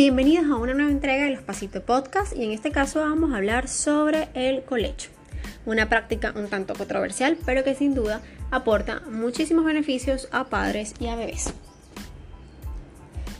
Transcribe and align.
Bienvenidos 0.00 0.46
a 0.46 0.56
una 0.56 0.72
nueva 0.72 0.90
entrega 0.90 1.26
de 1.26 1.32
los 1.32 1.42
Pasitos 1.42 1.82
Podcast 1.82 2.34
y 2.34 2.42
en 2.42 2.52
este 2.52 2.72
caso 2.72 3.00
vamos 3.00 3.34
a 3.34 3.36
hablar 3.36 3.68
sobre 3.68 4.30
el 4.32 4.62
colecho, 4.62 5.10
una 5.66 5.90
práctica 5.90 6.32
un 6.34 6.48
tanto 6.48 6.72
controversial 6.72 7.36
pero 7.44 7.64
que 7.64 7.74
sin 7.74 7.94
duda 7.94 8.22
aporta 8.50 9.02
muchísimos 9.10 9.62
beneficios 9.66 10.26
a 10.32 10.44
padres 10.44 10.94
y 11.00 11.08
a 11.08 11.16
bebés. 11.16 11.52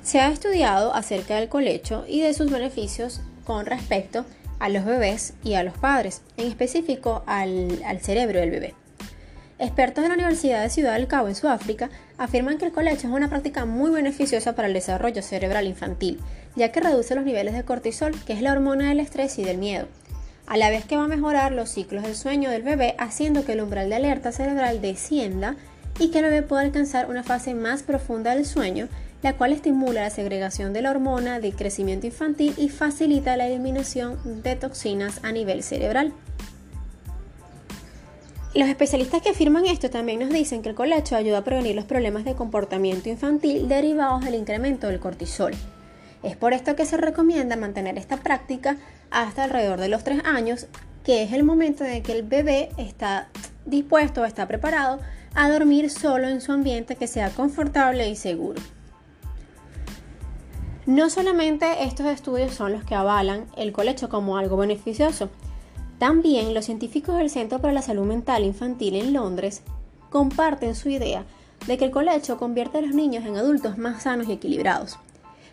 Se 0.02 0.20
ha 0.20 0.30
estudiado 0.30 0.94
acerca 0.94 1.36
del 1.36 1.48
colecho 1.48 2.04
y 2.06 2.20
de 2.20 2.34
sus 2.34 2.50
beneficios 2.50 3.22
con 3.46 3.64
respecto 3.64 4.26
a 4.58 4.68
los 4.68 4.84
bebés 4.84 5.32
y 5.42 5.54
a 5.54 5.62
los 5.62 5.78
padres, 5.78 6.20
en 6.36 6.46
específico 6.48 7.22
al, 7.26 7.82
al 7.86 8.02
cerebro 8.02 8.38
del 8.38 8.50
bebé. 8.50 8.74
Expertos 9.58 10.02
de 10.02 10.08
la 10.08 10.14
Universidad 10.14 10.62
de 10.62 10.70
Ciudad 10.70 10.94
del 10.94 11.06
Cabo 11.06 11.28
en 11.28 11.34
Sudáfrica 11.34 11.90
afirman 12.16 12.56
que 12.56 12.64
el 12.64 12.72
colecho 12.72 13.06
es 13.06 13.12
una 13.12 13.28
práctica 13.28 13.66
muy 13.66 13.90
beneficiosa 13.90 14.54
para 14.54 14.68
el 14.68 14.74
desarrollo 14.74 15.20
cerebral 15.20 15.66
infantil, 15.66 16.18
ya 16.56 16.72
que 16.72 16.80
reduce 16.80 17.14
los 17.14 17.24
niveles 17.24 17.54
de 17.54 17.64
cortisol, 17.64 18.14
que 18.24 18.32
es 18.32 18.42
la 18.42 18.52
hormona 18.52 18.88
del 18.88 19.00
estrés 19.00 19.38
y 19.38 19.44
del 19.44 19.58
miedo, 19.58 19.86
a 20.46 20.56
la 20.56 20.70
vez 20.70 20.84
que 20.84 20.96
va 20.96 21.04
a 21.04 21.08
mejorar 21.08 21.52
los 21.52 21.70
ciclos 21.70 22.02
del 22.02 22.16
sueño 22.16 22.50
del 22.50 22.62
bebé, 22.62 22.94
haciendo 22.98 23.44
que 23.44 23.52
el 23.52 23.60
umbral 23.60 23.88
de 23.88 23.96
alerta 23.96 24.32
cerebral 24.32 24.80
descienda 24.80 25.56
y 25.98 26.10
que 26.10 26.18
el 26.18 26.24
bebé 26.24 26.42
pueda 26.42 26.62
alcanzar 26.62 27.08
una 27.08 27.22
fase 27.22 27.54
más 27.54 27.82
profunda 27.82 28.34
del 28.34 28.46
sueño, 28.46 28.88
la 29.22 29.34
cual 29.34 29.52
estimula 29.52 30.02
la 30.02 30.10
segregación 30.10 30.72
de 30.72 30.82
la 30.82 30.90
hormona 30.90 31.40
de 31.40 31.52
crecimiento 31.52 32.06
infantil 32.06 32.54
y 32.56 32.68
facilita 32.68 33.36
la 33.36 33.46
eliminación 33.46 34.18
de 34.42 34.56
toxinas 34.56 35.20
a 35.22 35.32
nivel 35.32 35.62
cerebral. 35.62 36.12
Los 38.54 38.68
especialistas 38.68 39.22
que 39.22 39.28
afirman 39.30 39.66
esto 39.66 39.90
también 39.90 40.18
nos 40.18 40.30
dicen 40.30 40.62
que 40.62 40.70
el 40.70 40.74
colecho 40.74 41.14
ayuda 41.14 41.38
a 41.38 41.44
prevenir 41.44 41.76
los 41.76 41.84
problemas 41.84 42.24
de 42.24 42.34
comportamiento 42.34 43.08
infantil 43.08 43.68
derivados 43.68 44.24
del 44.24 44.34
incremento 44.34 44.88
del 44.88 44.98
cortisol. 44.98 45.52
Es 46.22 46.36
por 46.36 46.52
esto 46.52 46.76
que 46.76 46.84
se 46.84 46.96
recomienda 46.96 47.56
mantener 47.56 47.96
esta 47.96 48.18
práctica 48.18 48.76
hasta 49.10 49.44
alrededor 49.44 49.80
de 49.80 49.88
los 49.88 50.04
3 50.04 50.24
años, 50.24 50.66
que 51.04 51.22
es 51.22 51.32
el 51.32 51.44
momento 51.44 51.84
en 51.84 52.02
que 52.02 52.12
el 52.12 52.22
bebé 52.22 52.70
está 52.76 53.28
dispuesto 53.64 54.22
o 54.22 54.24
está 54.24 54.46
preparado 54.46 55.00
a 55.34 55.48
dormir 55.48 55.90
solo 55.90 56.28
en 56.28 56.40
su 56.40 56.52
ambiente 56.52 56.96
que 56.96 57.06
sea 57.06 57.30
confortable 57.30 58.08
y 58.08 58.16
seguro. 58.16 58.60
No 60.86 61.08
solamente 61.08 61.84
estos 61.84 62.06
estudios 62.06 62.52
son 62.52 62.72
los 62.72 62.84
que 62.84 62.94
avalan 62.94 63.46
el 63.56 63.72
colecho 63.72 64.08
como 64.08 64.36
algo 64.36 64.56
beneficioso, 64.56 65.30
también 65.98 66.54
los 66.54 66.64
científicos 66.64 67.16
del 67.16 67.30
Centro 67.30 67.60
para 67.60 67.74
la 67.74 67.82
Salud 67.82 68.06
Mental 68.06 68.44
Infantil 68.44 68.96
en 68.96 69.12
Londres 69.12 69.62
comparten 70.08 70.74
su 70.74 70.88
idea 70.88 71.24
de 71.66 71.78
que 71.78 71.84
el 71.84 71.90
colecho 71.90 72.38
convierte 72.38 72.78
a 72.78 72.80
los 72.80 72.94
niños 72.94 73.24
en 73.24 73.36
adultos 73.36 73.78
más 73.78 74.02
sanos 74.02 74.28
y 74.28 74.32
equilibrados. 74.32 74.98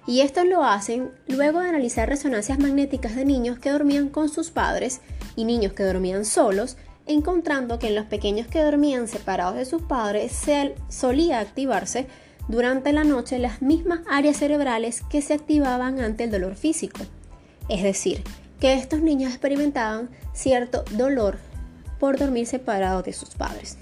Y 0.07 0.21
esto 0.21 0.45
lo 0.45 0.63
hacen 0.63 1.11
luego 1.27 1.59
de 1.59 1.67
analizar 1.67 2.07
resonancias 2.07 2.57
magnéticas 2.59 3.13
de 3.15 3.25
niños 3.25 3.59
que 3.59 3.71
dormían 3.71 4.07
con 4.07 4.29
sus 4.29 4.51
padres 4.51 5.01
y 5.35 5.43
niños 5.43 5.73
que 5.73 5.83
dormían 5.83 6.23
solos, 6.23 6.77
encontrando 7.05 7.77
que 7.77 7.87
en 7.87 7.95
los 7.95 8.05
pequeños 8.05 8.47
que 8.47 8.63
dormían 8.63 9.09
separados 9.09 9.55
de 9.55 9.65
sus 9.65 9.81
padres 9.81 10.31
se 10.31 10.75
solía 10.87 11.41
activarse 11.41 12.07
durante 12.47 12.93
la 12.93 13.03
noche 13.03 13.37
las 13.37 13.61
mismas 13.61 13.99
áreas 14.09 14.37
cerebrales 14.37 15.03
que 15.09 15.21
se 15.21 15.33
activaban 15.33 15.99
ante 15.99 16.23
el 16.23 16.31
dolor 16.31 16.55
físico. 16.55 17.01
Es 17.67 17.83
decir, 17.83 18.23
que 18.61 18.75
estos 18.75 19.01
niños 19.01 19.31
experimentaban 19.31 20.09
cierto 20.33 20.85
dolor 20.91 21.37
por 21.99 22.17
dormir 22.17 22.47
separados 22.47 23.03
de 23.03 23.11
sus 23.11 23.35
padres. 23.35 23.77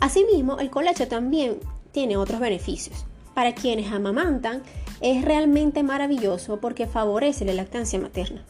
Asimismo, 0.00 0.58
el 0.58 0.68
colecho 0.68 1.08
también 1.08 1.60
tiene 1.92 2.18
otros 2.18 2.40
beneficios. 2.40 3.06
Para 3.34 3.54
quienes 3.54 3.92
amamantan, 3.92 4.62
es 5.00 5.24
realmente 5.24 5.82
maravilloso 5.82 6.60
porque 6.60 6.86
favorece 6.86 7.44
la 7.44 7.52
lactancia 7.52 7.98
materna. 7.98 8.44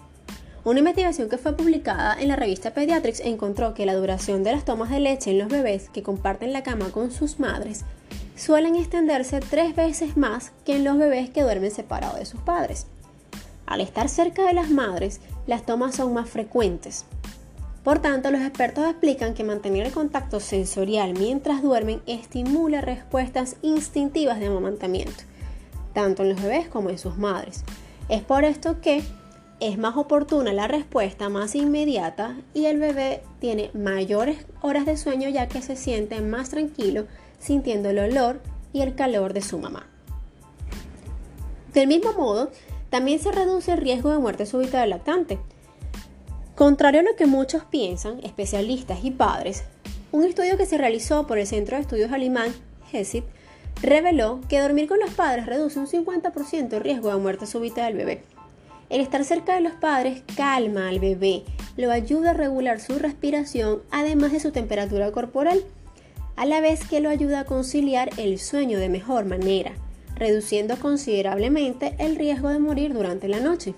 Una 0.64 0.78
investigación 0.78 1.28
que 1.28 1.36
fue 1.36 1.56
publicada 1.56 2.16
en 2.18 2.28
la 2.28 2.36
revista 2.36 2.72
Pediatrics 2.72 3.20
encontró 3.20 3.74
que 3.74 3.84
la 3.84 3.94
duración 3.94 4.42
de 4.42 4.52
las 4.52 4.64
tomas 4.64 4.90
de 4.90 5.00
leche 5.00 5.30
en 5.30 5.38
los 5.38 5.48
bebés 5.48 5.90
que 5.90 6.02
comparten 6.02 6.52
la 6.52 6.62
cama 6.62 6.90
con 6.90 7.10
sus 7.10 7.38
madres 7.38 7.84
suelen 8.34 8.74
extenderse 8.74 9.40
tres 9.40 9.76
veces 9.76 10.16
más 10.16 10.52
que 10.64 10.76
en 10.76 10.84
los 10.84 10.96
bebés 10.96 11.28
que 11.28 11.42
duermen 11.42 11.70
separados 11.70 12.18
de 12.18 12.24
sus 12.24 12.40
padres. 12.40 12.86
Al 13.66 13.80
estar 13.80 14.08
cerca 14.08 14.46
de 14.46 14.54
las 14.54 14.70
madres, 14.70 15.20
las 15.46 15.66
tomas 15.66 15.96
son 15.96 16.14
más 16.14 16.30
frecuentes. 16.30 17.04
Por 17.84 17.98
tanto, 17.98 18.30
los 18.30 18.40
expertos 18.40 18.88
explican 18.88 19.34
que 19.34 19.44
mantener 19.44 19.86
el 19.86 19.92
contacto 19.92 20.40
sensorial 20.40 21.12
mientras 21.12 21.62
duermen 21.62 22.00
estimula 22.06 22.80
respuestas 22.80 23.56
instintivas 23.60 24.40
de 24.40 24.46
amamantamiento, 24.46 25.22
tanto 25.92 26.22
en 26.22 26.30
los 26.30 26.42
bebés 26.42 26.66
como 26.66 26.88
en 26.88 26.98
sus 26.98 27.18
madres. 27.18 27.62
Es 28.08 28.22
por 28.22 28.44
esto 28.44 28.80
que 28.80 29.02
es 29.60 29.78
más 29.78 29.98
oportuna 29.98 30.54
la 30.54 30.66
respuesta 30.66 31.28
más 31.28 31.54
inmediata 31.54 32.36
y 32.54 32.64
el 32.64 32.78
bebé 32.78 33.22
tiene 33.38 33.70
mayores 33.74 34.46
horas 34.62 34.86
de 34.86 34.96
sueño 34.96 35.28
ya 35.28 35.48
que 35.48 35.60
se 35.60 35.76
siente 35.76 36.22
más 36.22 36.50
tranquilo 36.50 37.06
sintiendo 37.38 37.90
el 37.90 37.98
olor 37.98 38.40
y 38.72 38.80
el 38.80 38.94
calor 38.94 39.34
de 39.34 39.42
su 39.42 39.58
mamá. 39.58 39.86
Del 41.74 41.86
mismo 41.86 42.12
modo, 42.14 42.50
también 42.88 43.18
se 43.18 43.30
reduce 43.30 43.72
el 43.72 43.78
riesgo 43.78 44.10
de 44.10 44.18
muerte 44.18 44.46
súbita 44.46 44.80
del 44.80 44.90
lactante. 44.90 45.38
Contrario 46.54 47.00
a 47.00 47.02
lo 47.04 47.16
que 47.16 47.26
muchos 47.26 47.64
piensan, 47.64 48.20
especialistas 48.22 49.04
y 49.04 49.10
padres, 49.10 49.64
un 50.12 50.24
estudio 50.24 50.56
que 50.56 50.66
se 50.66 50.78
realizó 50.78 51.26
por 51.26 51.38
el 51.38 51.46
Centro 51.46 51.76
de 51.76 51.82
Estudios 51.82 52.12
Alemán, 52.12 52.54
HESIT, 52.92 53.24
reveló 53.82 54.40
que 54.48 54.60
dormir 54.60 54.86
con 54.86 55.00
los 55.00 55.10
padres 55.10 55.46
reduce 55.46 55.80
un 55.80 55.88
50% 55.88 56.72
el 56.72 56.80
riesgo 56.84 57.10
de 57.10 57.16
muerte 57.16 57.46
súbita 57.46 57.84
del 57.84 57.96
bebé. 57.96 58.22
El 58.88 59.00
estar 59.00 59.24
cerca 59.24 59.54
de 59.56 59.62
los 59.62 59.72
padres 59.72 60.22
calma 60.36 60.88
al 60.88 61.00
bebé, 61.00 61.42
lo 61.76 61.90
ayuda 61.90 62.30
a 62.30 62.34
regular 62.34 62.80
su 62.80 62.98
respiración, 62.98 63.82
además 63.90 64.30
de 64.30 64.40
su 64.40 64.52
temperatura 64.52 65.10
corporal, 65.10 65.64
a 66.36 66.46
la 66.46 66.60
vez 66.60 66.86
que 66.86 67.00
lo 67.00 67.08
ayuda 67.08 67.40
a 67.40 67.46
conciliar 67.46 68.10
el 68.16 68.38
sueño 68.38 68.78
de 68.78 68.88
mejor 68.88 69.24
manera 69.24 69.72
reduciendo 70.16 70.76
considerablemente 70.78 71.94
el 71.98 72.16
riesgo 72.16 72.48
de 72.48 72.58
morir 72.58 72.94
durante 72.94 73.28
la 73.28 73.40
noche. 73.40 73.74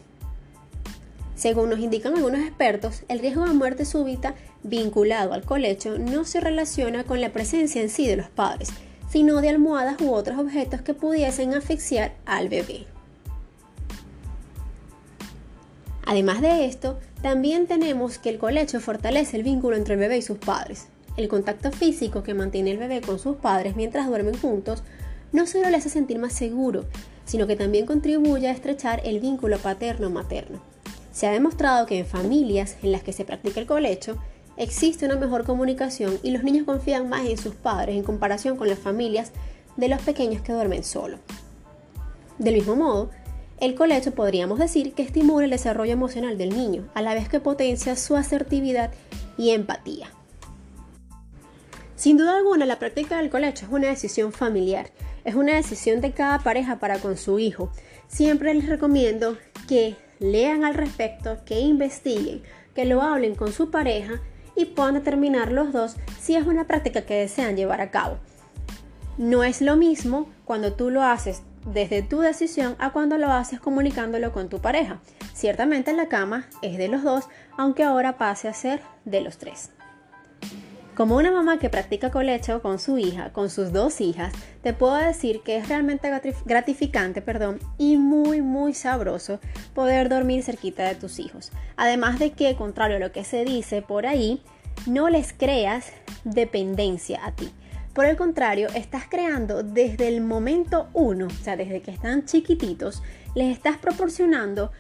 Según 1.37 1.69
nos 1.69 1.81
indican 1.81 2.15
algunos 2.15 2.41
expertos, 2.41 3.03
el 3.09 3.19
riesgo 3.19 3.45
de 3.45 3.53
muerte 3.53 3.85
súbita 3.85 4.35
vinculado 4.63 5.35
al 5.35 5.43
colecho 5.43 5.99
no 5.99 6.25
se 6.25 6.41
relaciona 6.41 7.05
con 7.05 7.21
la 7.21 7.31
presencia 7.31 7.83
en 7.83 7.91
sí 7.91 8.07
de 8.07 8.17
los 8.17 8.31
padres, 8.31 8.71
sino 9.11 9.43
de 9.43 9.51
almohadas 9.51 10.01
u 10.01 10.13
otros 10.13 10.39
objetos 10.39 10.81
que 10.81 10.95
pudiesen 10.95 11.53
asfixiar 11.53 12.15
al 12.25 12.49
bebé. 12.49 12.87
Además 16.07 16.41
de 16.41 16.65
esto, 16.65 16.99
también 17.21 17.67
tenemos 17.67 18.19
que 18.19 18.31
el 18.31 18.39
colecho 18.39 18.81
fortalece 18.81 19.37
el 19.37 19.43
vínculo 19.43 19.77
entre 19.77 19.95
el 19.95 20.01
bebé 20.01 20.17
y 20.17 20.23
sus 20.23 20.39
padres. 20.39 20.87
El 21.19 21.29
contacto 21.29 21.71
físico 21.71 22.23
que 22.23 22.33
mantiene 22.33 22.71
el 22.71 22.79
bebé 22.79 23.03
con 23.03 23.19
sus 23.19 23.37
padres 23.37 23.77
mientras 23.77 24.07
duermen 24.07 24.39
juntos 24.39 24.83
no 25.33 25.47
solo 25.47 25.69
le 25.69 25.77
hace 25.77 25.91
sentir 25.91 26.19
más 26.19 26.33
seguro, 26.33 26.87
sino 27.27 27.47
que 27.47 27.57
también 27.57 27.85
contribuye 27.85 28.49
a 28.49 28.53
estrechar 28.53 29.03
el 29.05 29.21
vínculo 29.21 29.59
paterno-materno. 29.59 30.76
Se 31.17 31.27
ha 31.27 31.31
demostrado 31.31 31.87
que 31.87 31.99
en 31.99 32.05
familias 32.05 32.77
en 32.83 32.93
las 32.93 33.03
que 33.03 33.15
se 33.15 33.25
practica 33.25 33.59
el 33.59 33.65
colecho, 33.65 34.19
existe 34.59 35.07
una 35.07 35.17
mejor 35.17 35.45
comunicación 35.45 36.19
y 36.23 36.31
los 36.31 36.43
niños 36.43 36.67
confían 36.67 37.09
más 37.09 37.25
en 37.25 37.39
sus 37.39 37.55
padres 37.55 37.97
en 37.97 38.03
comparación 38.03 38.59
con 38.59 38.69
las 38.69 38.79
familias 38.79 39.33
de 39.79 39.89
los 39.89 40.03
pequeños 40.03 40.43
que 40.43 40.53
duermen 40.53 40.85
solo. 40.85 41.17
Del 42.37 42.57
mismo 42.57 42.77
modo, 42.77 43.09
el 43.61 43.75
colecho 43.75 44.11
podríamos 44.11 44.59
decir 44.59 44.93
que 44.93 45.03
estimula 45.03 45.47
el 45.47 45.53
desarrollo 45.53 45.95
emocional 45.95 46.37
del 46.37 46.51
niño, 46.51 46.87
a 46.93 47.01
la 47.01 47.15
vez 47.15 47.31
que 47.31 47.41
potencia 47.41 47.97
su 47.97 48.15
asertividad 48.15 48.91
y 49.39 49.53
empatía. 49.53 50.11
Sin 51.95 52.19
duda 52.19 52.37
alguna, 52.37 52.67
la 52.67 52.79
práctica 52.79 53.17
del 53.17 53.31
colecho 53.31 53.65
es 53.65 53.73
una 53.73 53.89
decisión 53.89 54.33
familiar 54.33 54.91
es 55.27 55.35
una 55.35 55.57
decisión 55.57 56.01
de 56.01 56.13
cada 56.13 56.39
pareja 56.39 56.79
para 56.79 57.01
con 57.01 57.17
su 57.17 57.41
hijo. 57.41 57.73
Siempre 58.07 58.55
les 58.55 58.69
recomiendo 58.69 59.37
que 59.67 59.97
lean 60.19 60.65
al 60.65 60.75
respecto, 60.75 61.39
que 61.45 61.61
investiguen, 61.61 62.43
que 62.75 62.85
lo 62.85 63.03
hablen 63.03 63.35
con 63.35 63.53
su 63.53 63.71
pareja 63.71 64.21
y 64.55 64.67
puedan 64.67 64.95
determinar 64.95 65.53
los 65.53 65.73
dos 65.73 65.97
si 66.19 66.35
es 66.35 66.47
una 66.47 66.67
práctica 66.67 67.03
que 67.03 67.15
desean 67.15 67.57
llevar 67.57 67.81
a 67.81 67.91
cabo. 67.91 68.19
No 69.19 69.45
es 69.45 69.61
lo 69.61 69.77
mismo 69.77 70.29
cuando 70.45 70.75
tú 70.75 70.91
lo 70.91 71.03
haces 71.03 71.43
desde 71.67 72.03
tu 72.03 72.21
decisión 72.21 72.77
a 72.79 72.91
cuando 72.91 73.19
lo 73.19 73.33
haces 73.33 73.61
comunicándolo 73.61 74.33
con 74.33 74.49
tu 74.49 74.61
pareja. 74.61 75.01
Ciertamente 75.35 75.93
la 75.93 76.09
cama 76.09 76.49
es 76.63 76.79
de 76.79 76.89
los 76.89 77.03
dos, 77.03 77.25
aunque 77.57 77.83
ahora 77.83 78.19
pase 78.19 78.49
a 78.49 78.55
ser 78.55 78.81
de 79.05 79.21
los 79.21 79.39
tres. 79.39 79.71
Como 80.97 81.19
una 81.19 81.31
mamá 81.31 81.59
que 81.59 81.69
practica 81.69 82.11
colecho 82.11 82.63
con 82.63 82.79
su 82.79 82.97
hija, 82.97 83.31
con 83.31 83.51
sus 83.51 83.71
dos 83.71 84.01
hijas, 84.01 84.33
te 84.63 84.73
puedo 84.73 84.95
decir 84.95 85.43
que 85.43 85.59
es 85.59 85.69
realmente 85.69 86.11
gratificante, 86.47 87.21
perdón, 87.21 87.59
y 87.77 87.99
muy 87.99 88.41
muy 88.41 88.73
sabroso 88.73 89.39
poder 89.75 90.09
dormir 90.09 90.43
cerquita 90.43 90.85
de 90.85 90.95
tus 90.95 91.19
hijos. 91.19 91.53
Además 91.77 92.19
de 92.19 92.33
que, 92.33 92.57
contrario 92.57 92.97
a 92.97 93.01
lo 93.01 93.13
que 93.13 93.25
se 93.25 93.45
dice 93.45 93.83
por 93.83 94.07
ahí, 94.07 94.43
no 94.87 95.11
les 95.11 95.35
creas 95.35 95.93
dependencia 96.25 97.27
a 97.27 97.33
ti. 97.33 97.51
Por 97.93 98.07
el 98.07 98.17
contrario, 98.17 98.69
estás 98.75 99.05
creando 99.07 99.63
desde 99.63 100.09
el 100.09 100.23
momento 100.23 100.89
uno, 100.95 101.27
o 101.27 101.45
sea, 101.45 101.59
desde 101.59 101.83
que 101.83 101.91
están 101.91 102.25
chiquititos, 102.25 103.03
les 103.35 103.55
estás 103.55 103.77
proporcionando 103.77 104.73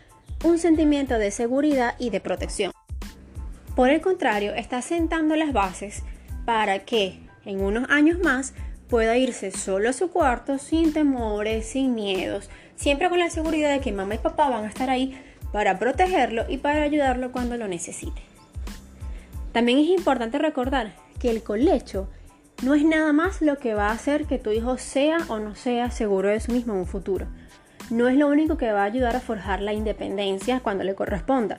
un 0.45 0.59
sentimiento 0.59 1.19
de 1.19 1.31
seguridad 1.31 1.95
y 1.99 2.09
de 2.09 2.21
protección. 2.21 2.73
Por 3.77 3.91
el 3.91 4.01
contrario, 4.01 4.55
estás 4.55 4.87
sentando 4.87 5.37
las 5.37 5.53
bases 5.53 6.03
para 6.47 6.79
que 6.87 7.21
en 7.45 7.61
unos 7.61 7.91
años 7.91 8.19
más 8.19 8.55
pueda 8.89 9.19
irse 9.19 9.51
solo 9.51 9.91
a 9.91 9.93
su 9.93 10.11
cuarto 10.11 10.57
sin 10.57 10.95
temores, 10.95 11.67
sin 11.67 11.95
miedos, 11.95 12.49
siempre 12.75 13.11
con 13.11 13.19
la 13.19 13.29
seguridad 13.29 13.71
de 13.71 13.81
que 13.81 13.93
mamá 13.93 14.15
y 14.15 14.19
papá 14.19 14.49
van 14.49 14.65
a 14.65 14.69
estar 14.69 14.89
ahí 14.89 15.21
para 15.53 15.79
protegerlo 15.79 16.47
y 16.49 16.57
para 16.57 16.85
ayudarlo 16.85 17.33
cuando 17.33 17.59
lo 17.59 17.69
necesite. 17.69 18.23
También 19.53 19.79
es 19.79 19.89
importante 19.89 20.39
recordar 20.39 20.95
que 21.21 21.29
el 21.29 21.43
colecho 21.43 22.09
no 22.63 22.75
es 22.75 22.83
nada 22.83 23.13
más 23.13 23.43
lo 23.43 23.59
que 23.59 23.75
va 23.75 23.89
a 23.89 23.93
hacer 23.93 24.25
que 24.25 24.39
tu 24.39 24.53
hijo 24.53 24.79
sea 24.79 25.19
o 25.29 25.39
no 25.39 25.55
sea 25.55 25.91
seguro 25.91 26.31
de 26.31 26.41
sí 26.41 26.51
mismo 26.51 26.73
en 26.73 26.81
un 26.81 26.87
futuro. 26.87 27.27
No 27.91 28.09
es 28.09 28.17
lo 28.17 28.27
único 28.27 28.57
que 28.57 28.73
va 28.73 28.85
a 28.85 28.87
ayudar 28.87 29.17
a 29.17 29.21
forjar 29.21 29.61
la 29.61 29.75
independencia 29.75 30.61
cuando 30.61 30.83
le 30.83 30.95
corresponda. 30.95 31.59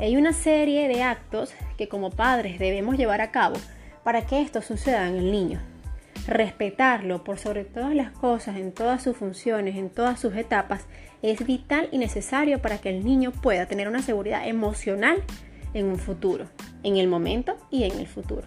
Hay 0.00 0.16
una 0.16 0.32
serie 0.32 0.86
de 0.86 1.02
actos 1.02 1.52
que 1.76 1.88
como 1.88 2.10
padres 2.10 2.60
debemos 2.60 2.96
llevar 2.96 3.20
a 3.20 3.32
cabo 3.32 3.56
para 4.04 4.24
que 4.24 4.40
esto 4.40 4.62
suceda 4.62 5.08
en 5.08 5.16
el 5.16 5.32
niño. 5.32 5.60
Respetarlo 6.28 7.24
por 7.24 7.38
sobre 7.38 7.64
todas 7.64 7.96
las 7.96 8.12
cosas, 8.12 8.58
en 8.58 8.70
todas 8.70 9.02
sus 9.02 9.16
funciones, 9.16 9.74
en 9.74 9.90
todas 9.90 10.20
sus 10.20 10.36
etapas, 10.36 10.86
es 11.22 11.44
vital 11.44 11.88
y 11.90 11.98
necesario 11.98 12.62
para 12.62 12.78
que 12.78 12.90
el 12.90 13.04
niño 13.04 13.32
pueda 13.32 13.66
tener 13.66 13.88
una 13.88 14.00
seguridad 14.00 14.46
emocional 14.46 15.24
en 15.74 15.86
un 15.86 15.98
futuro, 15.98 16.46
en 16.84 16.96
el 16.96 17.08
momento 17.08 17.56
y 17.68 17.82
en 17.82 17.98
el 17.98 18.06
futuro. 18.06 18.46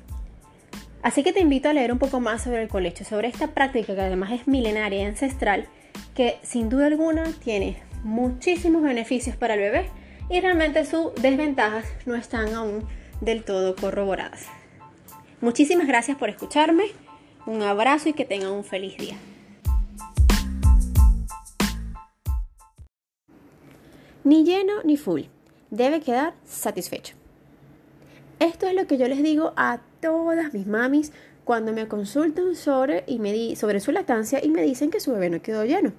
Así 1.04 1.22
que 1.22 1.34
te 1.34 1.42
invito 1.42 1.68
a 1.68 1.74
leer 1.74 1.92
un 1.92 2.00
poco 2.00 2.22
más 2.22 2.44
sobre 2.44 2.62
el 2.62 2.70
colecho, 2.70 3.04
sobre 3.04 3.28
esta 3.28 3.48
práctica 3.48 3.94
que 3.94 4.02
además 4.02 4.32
es 4.32 4.48
milenaria 4.48 5.02
y 5.02 5.06
ancestral, 5.06 5.68
que 6.16 6.38
sin 6.44 6.70
duda 6.70 6.86
alguna 6.86 7.24
tiene 7.44 7.78
muchísimos 8.04 8.84
beneficios 8.84 9.36
para 9.36 9.56
el 9.56 9.60
bebé 9.60 10.01
y 10.32 10.40
realmente 10.40 10.86
sus 10.86 11.14
desventajas 11.16 11.86
no 12.06 12.16
están 12.16 12.54
aún 12.54 12.88
del 13.20 13.44
todo 13.44 13.76
corroboradas. 13.76 14.46
Muchísimas 15.42 15.88
gracias 15.88 16.18
por 16.18 16.30
escucharme, 16.30 16.86
un 17.46 17.62
abrazo 17.62 18.10
y 18.10 18.14
que 18.14 18.26
tengan 18.26 18.52
un 18.52 18.64
feliz 18.64 18.98
día. 18.98 19.18
Ni 24.24 24.46
lleno 24.46 24.84
ni 24.84 24.98
full, 24.98 25.24
debe 25.70 26.00
quedar 26.00 26.34
satisfecho. 26.46 27.16
Esto 28.40 28.68
es 28.68 28.74
lo 28.74 28.88
que 28.88 28.98
yo 28.98 29.08
les 29.08 29.22
digo 29.22 29.54
a 29.58 29.82
todas 30.00 30.54
mis 30.54 30.66
mamis 30.66 31.12
cuando 31.44 31.74
me 31.74 31.88
consultan 31.88 32.56
sobre, 32.56 33.04
y 33.06 33.20
me 33.20 33.56
sobre 33.56 33.80
su 33.80 33.92
lactancia 33.92 34.44
y 34.44 34.50
me 34.50 34.62
dicen 34.62 34.92
que 34.92 35.00
su 35.00 35.12
bebé 35.12 35.30
no 35.30 35.42
quedó 35.42 35.66
lleno. 35.66 35.92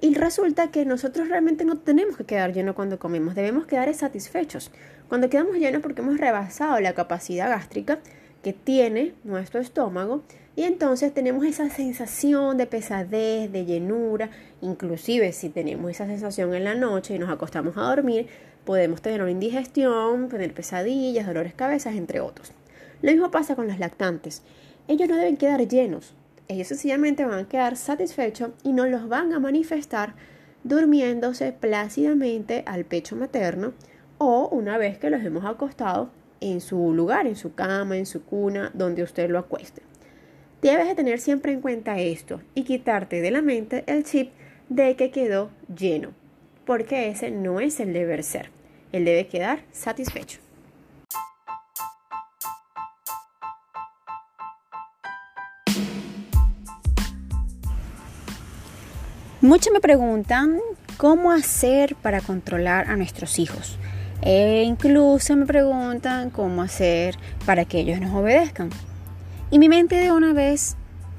Y 0.00 0.14
resulta 0.14 0.70
que 0.70 0.84
nosotros 0.84 1.28
realmente 1.28 1.64
no 1.64 1.78
tenemos 1.78 2.16
que 2.16 2.24
quedar 2.24 2.52
llenos 2.52 2.74
cuando 2.74 2.98
comemos, 2.98 3.34
debemos 3.34 3.66
quedar 3.66 3.92
satisfechos. 3.94 4.70
Cuando 5.08 5.30
quedamos 5.30 5.56
llenos 5.56 5.80
porque 5.80 6.02
hemos 6.02 6.18
rebasado 6.18 6.78
la 6.80 6.92
capacidad 6.92 7.48
gástrica 7.48 8.00
que 8.42 8.52
tiene 8.52 9.14
nuestro 9.24 9.60
estómago 9.60 10.22
y 10.54 10.64
entonces 10.64 11.14
tenemos 11.14 11.44
esa 11.44 11.70
sensación 11.70 12.58
de 12.58 12.66
pesadez, 12.66 13.50
de 13.50 13.64
llenura, 13.64 14.30
inclusive 14.60 15.32
si 15.32 15.48
tenemos 15.48 15.90
esa 15.90 16.06
sensación 16.06 16.54
en 16.54 16.64
la 16.64 16.74
noche 16.74 17.14
y 17.14 17.18
nos 17.18 17.30
acostamos 17.30 17.76
a 17.76 17.82
dormir, 17.82 18.26
podemos 18.64 19.00
tener 19.00 19.22
una 19.22 19.30
indigestión, 19.30 20.28
tener 20.28 20.52
pesadillas, 20.52 21.26
dolores 21.26 21.52
de 21.52 21.56
cabeza, 21.56 21.90
entre 21.92 22.20
otros. 22.20 22.52
Lo 23.02 23.10
mismo 23.10 23.30
pasa 23.30 23.56
con 23.56 23.66
los 23.66 23.78
lactantes. 23.78 24.42
Ellos 24.88 25.08
no 25.08 25.16
deben 25.16 25.36
quedar 25.36 25.66
llenos. 25.66 26.14
Ellos 26.48 26.68
sencillamente 26.68 27.24
van 27.24 27.40
a 27.40 27.48
quedar 27.48 27.76
satisfechos 27.76 28.50
y 28.62 28.72
no 28.72 28.86
los 28.86 29.08
van 29.08 29.32
a 29.32 29.40
manifestar 29.40 30.14
durmiéndose 30.62 31.52
plácidamente 31.52 32.62
al 32.66 32.84
pecho 32.84 33.16
materno 33.16 33.72
o 34.18 34.48
una 34.48 34.78
vez 34.78 34.98
que 34.98 35.10
los 35.10 35.24
hemos 35.24 35.44
acostado 35.44 36.10
en 36.40 36.60
su 36.60 36.92
lugar, 36.92 37.26
en 37.26 37.36
su 37.36 37.54
cama, 37.54 37.96
en 37.96 38.06
su 38.06 38.24
cuna, 38.24 38.70
donde 38.74 39.02
usted 39.02 39.28
lo 39.28 39.38
acueste. 39.38 39.82
Debes 40.62 40.86
de 40.86 40.94
tener 40.94 41.20
siempre 41.20 41.52
en 41.52 41.60
cuenta 41.60 41.98
esto 41.98 42.40
y 42.54 42.64
quitarte 42.64 43.20
de 43.20 43.30
la 43.30 43.42
mente 43.42 43.84
el 43.86 44.04
chip 44.04 44.32
de 44.68 44.96
que 44.96 45.10
quedó 45.10 45.50
lleno, 45.74 46.12
porque 46.64 47.08
ese 47.08 47.30
no 47.30 47.60
es 47.60 47.78
el 47.80 47.92
deber 47.92 48.22
ser. 48.22 48.50
Él 48.92 49.04
debe 49.04 49.26
quedar 49.26 49.60
satisfecho. 49.72 50.45
Muchos 59.46 59.72
me 59.72 59.78
preguntan 59.78 60.58
cómo 60.96 61.30
hacer 61.30 61.94
para 61.94 62.20
controlar 62.20 62.90
a 62.90 62.96
nuestros 62.96 63.38
hijos. 63.38 63.78
E 64.20 64.64
incluso 64.66 65.36
me 65.36 65.46
preguntan 65.46 66.30
cómo 66.30 66.62
hacer 66.62 67.16
para 67.44 67.64
que 67.64 67.78
ellos 67.78 68.00
nos 68.00 68.12
obedezcan. 68.12 68.70
Y 69.52 69.60
mi 69.60 69.68
mente 69.68 69.94
de 69.94 70.10
una 70.10 70.32
vez 70.32 70.74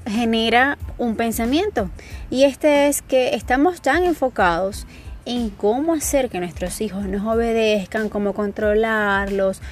genera 0.06 0.76
un 0.98 1.16
pensamiento. 1.16 1.88
Y 2.28 2.42
este 2.42 2.88
es 2.88 3.00
que 3.00 3.34
estamos 3.34 3.80
tan 3.80 4.04
enfocados 4.04 4.86
en 5.24 5.48
cómo 5.48 5.94
hacer 5.94 6.28
que 6.28 6.38
nuestros 6.38 6.82
hijos 6.82 7.06
nos 7.06 7.24
obedezcan, 7.24 8.10
cómo 8.10 8.34
controlarlos, 8.34 9.62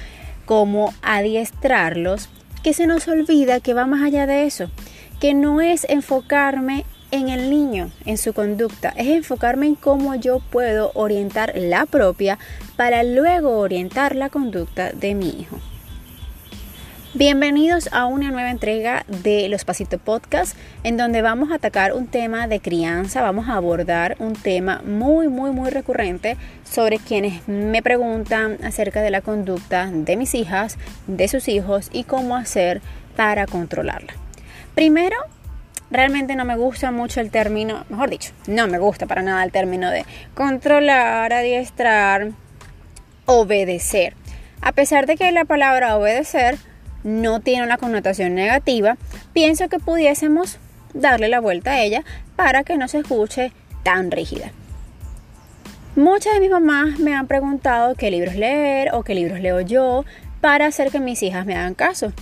cómo 0.47 0.95
adiestrarlos, 1.03 2.27
que 2.63 2.73
se 2.73 2.87
nos 2.87 3.07
olvida 3.07 3.59
que 3.59 3.75
va 3.75 3.85
más 3.85 4.01
allá 4.01 4.25
de 4.25 4.47
eso, 4.47 4.71
que 5.19 5.35
no 5.35 5.61
es 5.61 5.85
enfocarme 5.87 6.85
en 7.17 7.29
el 7.29 7.49
niño, 7.49 7.89
en 8.05 8.17
su 8.17 8.33
conducta, 8.33 8.89
es 8.95 9.07
enfocarme 9.07 9.65
en 9.65 9.75
cómo 9.75 10.13
yo 10.15 10.39
puedo 10.39 10.91
orientar 10.93 11.53
la 11.55 11.85
propia 11.85 12.37
para 12.75 13.03
luego 13.03 13.57
orientar 13.57 14.15
la 14.15 14.29
conducta 14.29 14.91
de 14.91 15.15
mi 15.15 15.29
hijo. 15.29 15.57
Bienvenidos 17.15 17.89
a 17.91 18.05
una 18.05 18.29
nueva 18.29 18.51
entrega 18.51 19.03
de 19.07 19.49
Los 19.49 19.65
Pasitos 19.65 19.99
Podcast, 19.99 20.55
en 20.83 20.97
donde 20.97 21.23
vamos 21.23 21.51
a 21.51 21.55
atacar 21.55 21.93
un 21.93 22.05
tema 22.05 22.47
de 22.47 22.59
crianza, 22.59 23.23
vamos 23.23 23.49
a 23.49 23.55
abordar 23.55 24.15
un 24.19 24.33
tema 24.33 24.83
muy, 24.85 25.27
muy, 25.27 25.49
muy 25.49 25.71
recurrente 25.71 26.37
sobre 26.63 26.99
quienes 26.99 27.47
me 27.47 27.81
preguntan 27.81 28.59
acerca 28.63 29.01
de 29.01 29.09
la 29.09 29.21
conducta 29.21 29.89
de 29.91 30.15
mis 30.17 30.35
hijas, 30.35 30.77
de 31.07 31.27
sus 31.27 31.47
hijos 31.47 31.89
y 31.91 32.03
cómo 32.03 32.35
hacer 32.35 32.81
para 33.15 33.47
controlarla. 33.47 34.13
Primero, 34.75 35.17
realmente 35.91 36.35
no 36.35 36.45
me 36.45 36.57
gusta 36.57 36.91
mucho 36.91 37.21
el 37.21 37.31
término, 37.31 37.85
mejor 37.89 38.09
dicho, 38.09 38.31
no 38.47 38.67
me 38.67 38.77
gusta 38.77 39.05
para 39.05 39.21
nada 39.21 39.43
el 39.43 39.51
término 39.51 39.89
de 39.89 40.05
controlar, 40.35 41.33
adiestrar, 41.33 42.31
obedecer. 43.25 44.15
A 44.61 44.71
pesar 44.71 45.05
de 45.05 45.17
que 45.17 45.31
la 45.31 45.45
palabra 45.45 45.97
obedecer 45.97 46.57
no 47.03 47.39
tiene 47.39 47.63
una 47.63 47.77
connotación 47.77 48.35
negativa, 48.35 48.97
pienso 49.33 49.69
que 49.69 49.79
pudiésemos 49.79 50.59
darle 50.93 51.29
la 51.29 51.39
vuelta 51.39 51.71
a 51.71 51.81
ella 51.81 52.03
para 52.35 52.63
que 52.63 52.77
no 52.77 52.87
se 52.87 52.99
escuche 52.99 53.51
tan 53.83 54.11
rígida. 54.11 54.51
Muchas 55.95 56.33
de 56.33 56.39
mis 56.39 56.51
mamás 56.51 56.99
me 56.99 57.15
han 57.15 57.27
preguntado 57.27 57.95
qué 57.95 58.11
libros 58.11 58.35
leer 58.35 58.93
o 58.93 59.03
qué 59.03 59.15
libros 59.15 59.39
leo 59.39 59.61
yo 59.61 60.05
para 60.41 60.67
hacer 60.67 60.91
que 60.91 60.99
mis 60.99 61.23
hijas 61.23 61.45
me 61.45 61.55
hagan 61.55 61.73
caso. 61.73 62.13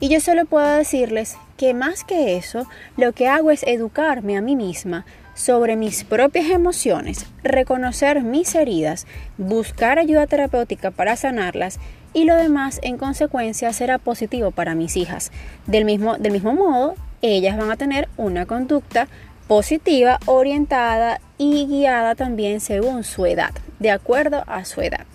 Y 0.00 0.08
yo 0.08 0.20
solo 0.20 0.44
puedo 0.46 0.66
decirles 0.66 1.36
que 1.56 1.74
más 1.74 2.04
que 2.04 2.36
eso, 2.36 2.66
lo 2.96 3.12
que 3.12 3.28
hago 3.28 3.50
es 3.50 3.62
educarme 3.64 4.36
a 4.36 4.40
mí 4.40 4.56
misma 4.56 5.04
sobre 5.34 5.76
mis 5.76 6.04
propias 6.04 6.50
emociones, 6.50 7.26
reconocer 7.42 8.22
mis 8.22 8.54
heridas, 8.54 9.06
buscar 9.36 9.98
ayuda 9.98 10.26
terapéutica 10.26 10.90
para 10.90 11.16
sanarlas 11.16 11.78
y 12.12 12.24
lo 12.24 12.36
demás 12.36 12.78
en 12.82 12.96
consecuencia 12.96 13.72
será 13.72 13.98
positivo 13.98 14.52
para 14.52 14.74
mis 14.74 14.96
hijas. 14.96 15.32
Del 15.66 15.84
mismo, 15.84 16.16
del 16.16 16.32
mismo 16.32 16.54
modo, 16.54 16.94
ellas 17.22 17.56
van 17.56 17.70
a 17.70 17.76
tener 17.76 18.08
una 18.16 18.46
conducta 18.46 19.08
positiva, 19.48 20.18
orientada 20.26 21.20
y 21.36 21.66
guiada 21.66 22.14
también 22.14 22.60
según 22.60 23.04
su 23.04 23.26
edad, 23.26 23.50
de 23.80 23.90
acuerdo 23.90 24.44
a 24.46 24.64
su 24.64 24.80
edad. 24.80 25.06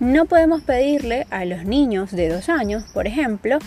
No 0.00 0.24
podemos 0.24 0.62
pedirle 0.62 1.26
a 1.30 1.44
los 1.44 1.64
niños 1.64 2.10
de 2.10 2.30
dos 2.30 2.48
años, 2.48 2.84
por 2.94 3.06
ejemplo, 3.06 3.58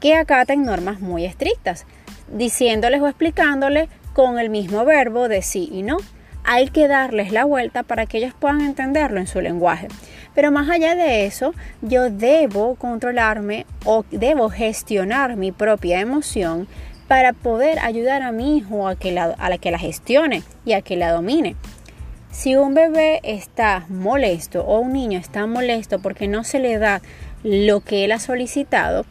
que 0.00 0.14
acaten 0.14 0.64
normas 0.64 1.00
muy 1.00 1.24
estrictas, 1.24 1.86
diciéndoles 2.32 3.00
o 3.00 3.08
explicándoles 3.08 3.88
con 4.12 4.38
el 4.38 4.50
mismo 4.50 4.84
verbo 4.84 5.28
de 5.28 5.42
sí 5.42 5.68
y 5.72 5.82
no. 5.82 5.98
Hay 6.44 6.68
que 6.68 6.86
darles 6.86 7.32
la 7.32 7.44
vuelta 7.44 7.82
para 7.82 8.06
que 8.06 8.18
ellos 8.18 8.32
puedan 8.38 8.60
entenderlo 8.60 9.18
en 9.18 9.26
su 9.26 9.40
lenguaje. 9.40 9.88
Pero 10.34 10.52
más 10.52 10.70
allá 10.70 10.94
de 10.94 11.26
eso, 11.26 11.54
yo 11.82 12.10
debo 12.10 12.76
controlarme 12.76 13.66
o 13.84 14.04
debo 14.10 14.48
gestionar 14.48 15.36
mi 15.36 15.50
propia 15.50 16.00
emoción 16.00 16.68
para 17.08 17.32
poder 17.32 17.78
ayudar 17.80 18.22
a 18.22 18.32
mi 18.32 18.56
hijo 18.58 18.86
a 18.86 18.96
que 18.96 19.12
la, 19.12 19.24
a 19.24 19.48
la 19.48 19.58
que 19.58 19.70
la 19.70 19.78
gestione 19.78 20.42
y 20.64 20.74
a 20.74 20.82
que 20.82 20.96
la 20.96 21.10
domine. 21.10 21.56
Si 22.30 22.54
un 22.54 22.74
bebé 22.74 23.20
está 23.22 23.86
molesto 23.88 24.62
o 24.62 24.80
un 24.80 24.92
niño 24.92 25.18
está 25.18 25.46
molesto 25.46 26.00
porque 26.00 26.28
no 26.28 26.44
se 26.44 26.58
le 26.58 26.78
da 26.78 27.00
lo 27.42 27.80
que 27.80 28.04
él 28.04 28.12
ha 28.12 28.18
solicitado, 28.18 29.06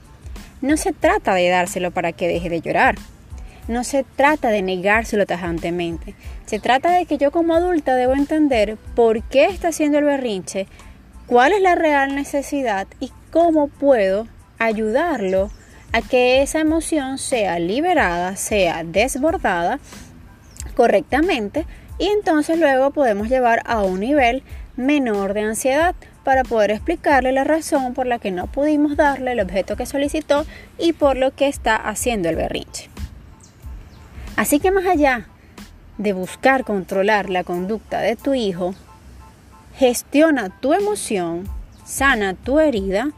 no 0.61 0.77
se 0.77 0.93
trata 0.93 1.33
de 1.33 1.49
dárselo 1.49 1.91
para 1.91 2.11
que 2.11 2.27
deje 2.27 2.49
de 2.49 2.61
llorar. 2.61 2.95
No 3.67 3.83
se 3.83 4.03
trata 4.03 4.49
de 4.49 4.61
negárselo 4.61 5.25
tajantemente. 5.25 6.15
Se 6.45 6.59
trata 6.59 6.91
de 6.91 7.05
que 7.05 7.17
yo 7.17 7.31
como 7.31 7.55
adulta 7.55 7.95
debo 7.95 8.13
entender 8.13 8.77
por 8.95 9.23
qué 9.23 9.45
está 9.45 9.69
haciendo 9.69 9.97
el 9.97 10.05
berrinche, 10.05 10.67
cuál 11.25 11.51
es 11.53 11.61
la 11.61 11.75
real 11.75 12.15
necesidad 12.15 12.87
y 12.99 13.11
cómo 13.31 13.67
puedo 13.67 14.27
ayudarlo 14.59 15.49
a 15.93 16.01
que 16.01 16.41
esa 16.41 16.59
emoción 16.59 17.17
sea 17.17 17.57
liberada, 17.59 18.35
sea 18.35 18.83
desbordada 18.83 19.79
correctamente 20.75 21.65
y 21.97 22.07
entonces 22.07 22.59
luego 22.59 22.91
podemos 22.91 23.29
llevar 23.29 23.61
a 23.65 23.81
un 23.81 23.99
nivel 23.99 24.43
menor 24.75 25.33
de 25.33 25.41
ansiedad 25.41 25.95
para 26.25 26.43
poder 26.43 26.71
explicarle 26.71 27.31
la 27.31 27.43
razón 27.43 27.93
por 27.93 28.07
la 28.07 28.17
que 28.17 28.31
no 28.31 28.47
pudimos 28.47 28.97
darle 28.97 29.33
el 29.33 29.39
objeto 29.39 29.77
que 29.77 29.85
solicitó 29.85 30.45
y 30.79 30.91
por 30.91 31.15
lo 31.15 31.35
que 31.35 31.47
está 31.47 31.75
haciendo 31.75 32.27
el 32.27 32.35
berrinche. 32.35 32.89
Así 34.35 34.59
que 34.59 34.71
más 34.71 34.87
allá 34.87 35.27
de 35.99 36.13
buscar 36.13 36.65
controlar 36.65 37.29
la 37.29 37.43
conducta 37.43 37.99
de 37.99 38.15
tu 38.15 38.33
hijo, 38.33 38.73
gestiona 39.77 40.49
tu 40.49 40.73
emoción, 40.73 41.47
sana 41.85 42.33
tu 42.33 42.59
herida 42.59 43.11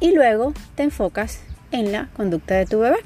y 0.00 0.12
luego 0.12 0.52
te 0.74 0.82
enfocas 0.82 1.40
en 1.70 1.92
la 1.92 2.08
conducta 2.16 2.56
de 2.56 2.66
tu 2.66 2.80
bebé. 2.80 2.98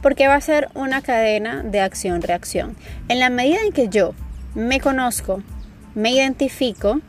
Porque 0.00 0.28
va 0.28 0.36
a 0.36 0.40
ser 0.40 0.68
una 0.74 1.02
cadena 1.02 1.62
de 1.62 1.80
acción-reacción. 1.80 2.76
En 3.08 3.18
la 3.18 3.30
medida 3.30 3.58
en 3.64 3.72
que 3.72 3.88
yo 3.88 4.14
me 4.54 4.78
conozco, 4.78 5.42
me 5.94 6.12
identifico, 6.12 7.00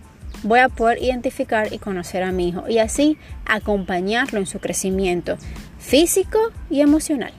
voy 0.46 0.60
a 0.60 0.70
poder 0.70 1.02
identificar 1.02 1.74
y 1.74 1.80
conocer 1.80 2.22
a 2.22 2.32
mi 2.32 2.50
hijo 2.50 2.70
y 2.70 2.78
así 2.78 3.18
acompañarlo 3.46 4.40
en 4.40 4.46
su 4.46 4.60
crecimiento 4.60 5.38
físico 5.80 6.40
y 6.70 6.82
emocional. 6.82 7.34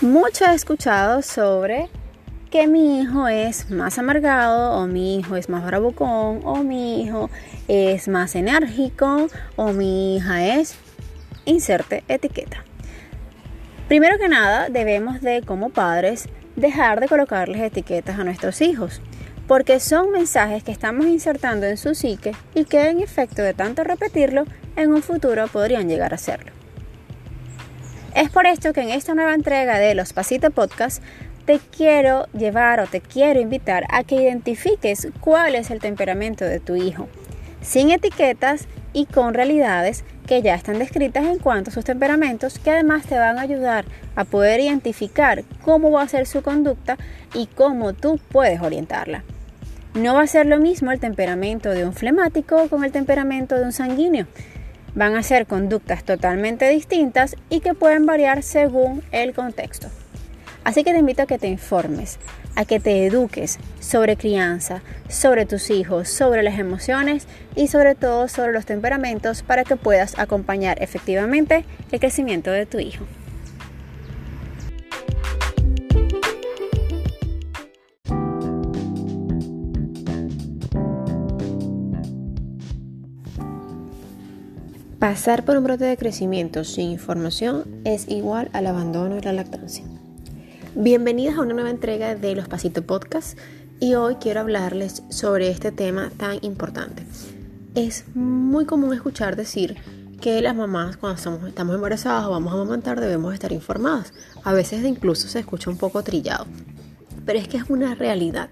Mucho 0.00 0.44
he 0.44 0.54
escuchado 0.54 1.22
sobre 1.22 1.88
que 2.54 2.68
mi 2.68 3.00
hijo 3.00 3.26
es 3.26 3.68
más 3.68 3.98
amargado 3.98 4.78
o 4.78 4.86
mi 4.86 5.18
hijo 5.18 5.34
es 5.34 5.48
más 5.48 5.66
bravucón 5.66 6.40
o 6.44 6.62
mi 6.62 7.02
hijo 7.02 7.28
es 7.66 8.06
más 8.06 8.36
enérgico 8.36 9.26
o 9.56 9.72
mi 9.72 10.14
hija 10.14 10.54
es 10.60 10.76
inserte 11.46 12.04
etiqueta. 12.06 12.62
Primero 13.88 14.18
que 14.18 14.28
nada, 14.28 14.68
debemos 14.68 15.20
de 15.20 15.42
como 15.42 15.70
padres 15.70 16.28
dejar 16.54 17.00
de 17.00 17.08
colocarles 17.08 17.60
etiquetas 17.60 18.20
a 18.20 18.22
nuestros 18.22 18.60
hijos, 18.60 19.02
porque 19.48 19.80
son 19.80 20.12
mensajes 20.12 20.62
que 20.62 20.70
estamos 20.70 21.06
insertando 21.06 21.66
en 21.66 21.76
su 21.76 21.96
psique 21.96 22.36
y 22.54 22.66
que 22.66 22.88
en 22.88 23.00
efecto 23.00 23.42
de 23.42 23.54
tanto 23.54 23.82
repetirlo, 23.82 24.44
en 24.76 24.92
un 24.92 25.02
futuro 25.02 25.48
podrían 25.48 25.88
llegar 25.88 26.14
a 26.14 26.18
serlo. 26.18 26.52
Es 28.14 28.30
por 28.30 28.46
esto 28.46 28.72
que 28.72 28.82
en 28.82 28.90
esta 28.90 29.12
nueva 29.16 29.34
entrega 29.34 29.80
de 29.80 29.96
Los 29.96 30.12
Pasitos 30.12 30.52
Podcast 30.52 31.02
te 31.44 31.58
quiero 31.58 32.26
llevar 32.32 32.80
o 32.80 32.86
te 32.86 33.00
quiero 33.00 33.40
invitar 33.40 33.84
a 33.90 34.02
que 34.04 34.16
identifiques 34.16 35.08
cuál 35.20 35.54
es 35.54 35.70
el 35.70 35.80
temperamento 35.80 36.44
de 36.44 36.60
tu 36.60 36.74
hijo, 36.74 37.08
sin 37.60 37.90
etiquetas 37.90 38.66
y 38.92 39.06
con 39.06 39.34
realidades 39.34 40.04
que 40.26 40.40
ya 40.40 40.54
están 40.54 40.78
descritas 40.78 41.26
en 41.26 41.38
cuanto 41.38 41.70
a 41.70 41.74
sus 41.74 41.84
temperamentos, 41.84 42.58
que 42.58 42.70
además 42.70 43.04
te 43.04 43.18
van 43.18 43.38
a 43.38 43.42
ayudar 43.42 43.84
a 44.16 44.24
poder 44.24 44.60
identificar 44.60 45.44
cómo 45.62 45.90
va 45.90 46.02
a 46.02 46.08
ser 46.08 46.26
su 46.26 46.42
conducta 46.42 46.96
y 47.34 47.46
cómo 47.46 47.92
tú 47.92 48.18
puedes 48.30 48.60
orientarla. 48.62 49.24
No 49.94 50.14
va 50.14 50.22
a 50.22 50.26
ser 50.26 50.46
lo 50.46 50.58
mismo 50.58 50.92
el 50.92 51.00
temperamento 51.00 51.70
de 51.70 51.84
un 51.84 51.92
flemático 51.92 52.68
con 52.68 52.84
el 52.84 52.92
temperamento 52.92 53.56
de 53.56 53.64
un 53.64 53.72
sanguíneo. 53.72 54.26
Van 54.94 55.14
a 55.14 55.22
ser 55.22 55.46
conductas 55.46 56.04
totalmente 56.04 56.68
distintas 56.68 57.36
y 57.50 57.60
que 57.60 57.74
pueden 57.74 58.06
variar 58.06 58.42
según 58.42 59.02
el 59.12 59.34
contexto. 59.34 59.88
Así 60.64 60.82
que 60.82 60.92
te 60.92 60.98
invito 60.98 61.22
a 61.22 61.26
que 61.26 61.38
te 61.38 61.48
informes, 61.48 62.18
a 62.56 62.64
que 62.64 62.80
te 62.80 63.06
eduques 63.06 63.58
sobre 63.80 64.16
crianza, 64.16 64.82
sobre 65.08 65.44
tus 65.44 65.70
hijos, 65.70 66.08
sobre 66.08 66.42
las 66.42 66.58
emociones 66.58 67.26
y 67.54 67.68
sobre 67.68 67.94
todo 67.94 68.28
sobre 68.28 68.52
los 68.52 68.64
temperamentos 68.64 69.42
para 69.42 69.64
que 69.64 69.76
puedas 69.76 70.18
acompañar 70.18 70.82
efectivamente 70.82 71.66
el 71.92 72.00
crecimiento 72.00 72.50
de 72.50 72.64
tu 72.64 72.78
hijo. 72.78 73.04
Pasar 84.98 85.44
por 85.44 85.58
un 85.58 85.64
brote 85.64 85.84
de 85.84 85.98
crecimiento 85.98 86.64
sin 86.64 86.90
información 86.90 87.82
es 87.84 88.08
igual 88.08 88.48
al 88.54 88.66
abandono 88.66 89.18
y 89.18 89.20
la 89.20 89.34
lactancia. 89.34 89.84
Bienvenidas 90.76 91.38
a 91.38 91.42
una 91.42 91.54
nueva 91.54 91.70
entrega 91.70 92.16
de 92.16 92.34
Los 92.34 92.48
Pasitos 92.48 92.82
Podcast 92.82 93.38
y 93.78 93.94
hoy 93.94 94.16
quiero 94.16 94.40
hablarles 94.40 95.04
sobre 95.08 95.48
este 95.48 95.70
tema 95.70 96.10
tan 96.16 96.38
importante. 96.42 97.06
Es 97.76 98.06
muy 98.16 98.64
común 98.64 98.92
escuchar 98.92 99.36
decir 99.36 99.76
que 100.20 100.42
las 100.42 100.56
mamás 100.56 100.96
cuando 100.96 101.46
estamos, 101.46 101.76
embarazadas 101.76 102.26
o 102.26 102.30
vamos 102.30 102.52
a 102.52 102.56
amamantar 102.56 103.00
debemos 103.00 103.32
estar 103.32 103.52
informadas. 103.52 104.12
A 104.42 104.52
veces 104.52 104.84
incluso 104.84 105.28
se 105.28 105.38
escucha 105.38 105.70
un 105.70 105.78
poco 105.78 106.02
trillado, 106.02 106.44
pero 107.24 107.38
es 107.38 107.46
que 107.46 107.56
es 107.56 107.70
una 107.70 107.94
realidad. 107.94 108.50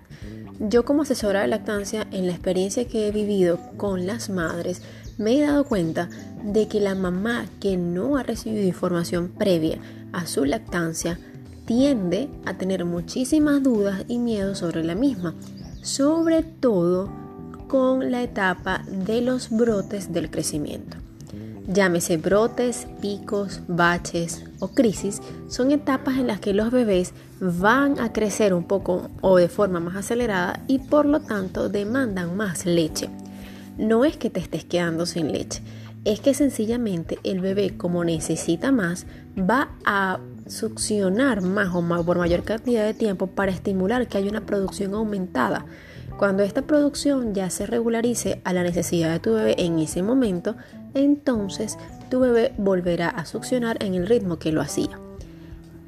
Yo 0.61 0.85
como 0.85 1.03
asesora 1.03 1.41
de 1.41 1.49
lactancia, 1.49 2.07
en 2.13 2.29
la 2.29 2.35
experiencia 2.35 2.87
que 2.87 3.09
he 3.09 3.11
vivido 3.11 3.59
con 3.77 4.07
las 4.07 4.31
madres, 4.31 4.81
me 5.19 5.37
he 5.37 5.41
dado 5.41 5.65
cuenta 5.65 6.09
de 6.45 6.69
que 6.69 6.79
la 6.79 6.95
mamá 6.95 7.47
que 7.59 7.77
no 7.77 8.17
ha 8.17 8.23
recibido 8.23 8.63
información 8.63 9.33
previa 9.37 9.81
a 10.13 10.29
su 10.29 10.45
lactancia 10.45 11.19
tiende 11.65 12.29
a 12.45 12.55
tener 12.55 12.85
muchísimas 12.85 13.63
dudas 13.63 14.05
y 14.09 14.19
miedos 14.19 14.59
sobre 14.59 14.85
la 14.85 14.95
misma, 14.95 15.35
sobre 15.83 16.43
todo 16.43 17.11
con 17.69 18.11
la 18.11 18.23
etapa 18.23 18.85
de 18.87 19.21
los 19.23 19.51
brotes 19.51 20.13
del 20.13 20.31
crecimiento. 20.31 20.99
Llámese 21.67 22.17
brotes, 22.17 22.89
picos, 23.01 23.61
baches 23.69 24.45
o 24.59 24.69
crisis, 24.69 25.23
son 25.49 25.71
etapas 25.71 26.19
en 26.19 26.27
las 26.27 26.41
que 26.41 26.55
los 26.55 26.71
bebés 26.71 27.15
van 27.41 28.01
a 28.01 28.13
crecer 28.13 28.53
un 28.53 28.65
poco 28.65 29.11
o 29.21 29.37
de 29.37 29.49
forma 29.49 29.79
más 29.79 29.97
acelerada 29.97 30.65
y 30.67 30.81
por 30.81 31.07
lo 31.07 31.21
tanto 31.21 31.69
demandan 31.69 32.37
más 32.37 32.67
leche. 32.67 33.09
No 33.79 34.05
es 34.05 34.17
que 34.17 34.29
te 34.29 34.41
estés 34.41 34.65
quedando 34.65 35.07
sin 35.07 35.33
leche, 35.33 35.63
es 36.05 36.21
que 36.21 36.35
sencillamente 36.35 37.19
el 37.23 37.41
bebé 37.41 37.77
como 37.77 38.05
necesita 38.05 38.73
más 38.73 39.07
va 39.39 39.71
a 39.85 40.19
succionar 40.47 41.43
más 41.43 41.75
o 41.75 42.05
por 42.05 42.19
mayor 42.19 42.43
cantidad 42.43 42.85
de 42.85 42.95
tiempo 42.95 43.27
para 43.27 43.53
estimular 43.53 44.07
que 44.07 44.19
haya 44.19 44.31
una 44.31 44.47
producción 44.47 44.95
aumentada. 44.95 45.65
Cuando 46.19 46.43
esta 46.43 46.63
producción 46.63 47.35
ya 47.35 47.51
se 47.51 47.67
regularice 47.67 48.41
a 48.45 48.53
la 48.53 48.63
necesidad 48.63 49.13
de 49.13 49.21
tu 49.21 49.35
bebé 49.35 49.55
en 49.59 49.79
ese 49.79 50.03
momento, 50.03 50.57
entonces 50.95 51.79
tu 52.11 52.21
bebé 52.21 52.53
volverá 52.59 53.09
a 53.09 53.25
succionar 53.25 53.83
en 53.83 53.95
el 53.95 54.07
ritmo 54.07 54.39
que 54.39 54.53
lo 54.53 54.61
hacía. 54.61 54.99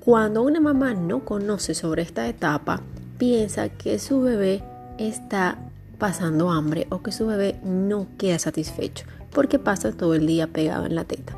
Cuando 0.00 0.42
una 0.42 0.60
mamá 0.60 0.94
no 0.94 1.24
conoce 1.24 1.74
sobre 1.74 2.02
esta 2.02 2.28
etapa, 2.28 2.80
piensa 3.18 3.68
que 3.68 3.98
su 3.98 4.20
bebé 4.20 4.62
está 4.98 5.58
pasando 5.98 6.50
hambre 6.50 6.86
o 6.90 7.02
que 7.02 7.12
su 7.12 7.26
bebé 7.26 7.58
no 7.64 8.06
queda 8.18 8.38
satisfecho 8.38 9.06
porque 9.32 9.58
pasa 9.58 9.92
todo 9.92 10.14
el 10.14 10.26
día 10.26 10.46
pegado 10.46 10.86
en 10.86 10.94
la 10.94 11.04
teta. 11.04 11.34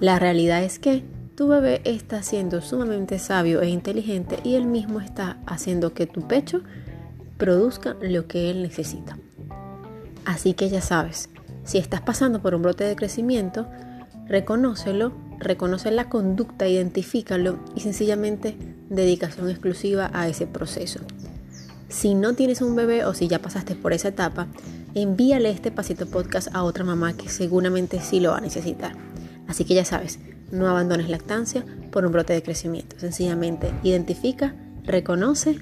La 0.00 0.18
realidad 0.18 0.62
es 0.62 0.78
que 0.78 1.02
tu 1.40 1.48
bebé 1.48 1.80
está 1.86 2.22
siendo 2.22 2.60
sumamente 2.60 3.18
sabio 3.18 3.62
e 3.62 3.70
inteligente 3.70 4.38
y 4.44 4.56
él 4.56 4.66
mismo 4.66 5.00
está 5.00 5.38
haciendo 5.46 5.94
que 5.94 6.06
tu 6.06 6.28
pecho 6.28 6.60
produzca 7.38 7.96
lo 8.02 8.26
que 8.26 8.50
él 8.50 8.60
necesita. 8.60 9.16
Así 10.26 10.52
que 10.52 10.68
ya 10.68 10.82
sabes, 10.82 11.30
si 11.64 11.78
estás 11.78 12.02
pasando 12.02 12.42
por 12.42 12.54
un 12.54 12.60
brote 12.60 12.84
de 12.84 12.94
crecimiento, 12.94 13.66
reconócelo, 14.26 15.14
reconoce 15.38 15.90
la 15.90 16.10
conducta, 16.10 16.68
identifícalo 16.68 17.58
y 17.74 17.80
sencillamente 17.80 18.58
dedicación 18.90 19.48
exclusiva 19.48 20.10
a 20.12 20.28
ese 20.28 20.46
proceso. 20.46 21.00
Si 21.88 22.14
no 22.14 22.34
tienes 22.34 22.60
un 22.60 22.76
bebé 22.76 23.06
o 23.06 23.14
si 23.14 23.28
ya 23.28 23.38
pasaste 23.38 23.76
por 23.76 23.94
esa 23.94 24.08
etapa, 24.08 24.46
envíale 24.94 25.48
este 25.48 25.70
pasito 25.70 26.04
podcast 26.04 26.54
a 26.54 26.64
otra 26.64 26.84
mamá 26.84 27.14
que 27.14 27.30
seguramente 27.30 27.98
sí 28.02 28.20
lo 28.20 28.32
va 28.32 28.36
a 28.36 28.42
necesitar. 28.42 28.92
Así 29.48 29.64
que 29.64 29.74
ya 29.74 29.86
sabes, 29.86 30.20
no 30.50 30.68
abandones 30.68 31.08
lactancia 31.08 31.64
por 31.90 32.04
un 32.06 32.12
brote 32.12 32.32
de 32.32 32.42
crecimiento. 32.42 32.98
Sencillamente 32.98 33.72
identifica, 33.82 34.54
reconoce 34.84 35.58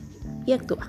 y 0.47 0.52
actúa. 0.52 0.88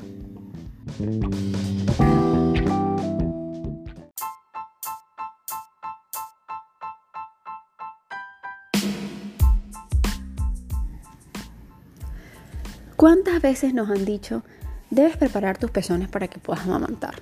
¿Cuántas 12.95 13.41
veces 13.41 13.73
nos 13.73 13.89
han 13.89 14.03
dicho, 14.03 14.43
debes 14.89 15.15
preparar 15.15 15.57
tus 15.57 15.71
pezones 15.71 16.09
para 16.09 16.27
que 16.27 16.37
puedas 16.37 16.65
amamantar? 16.65 17.15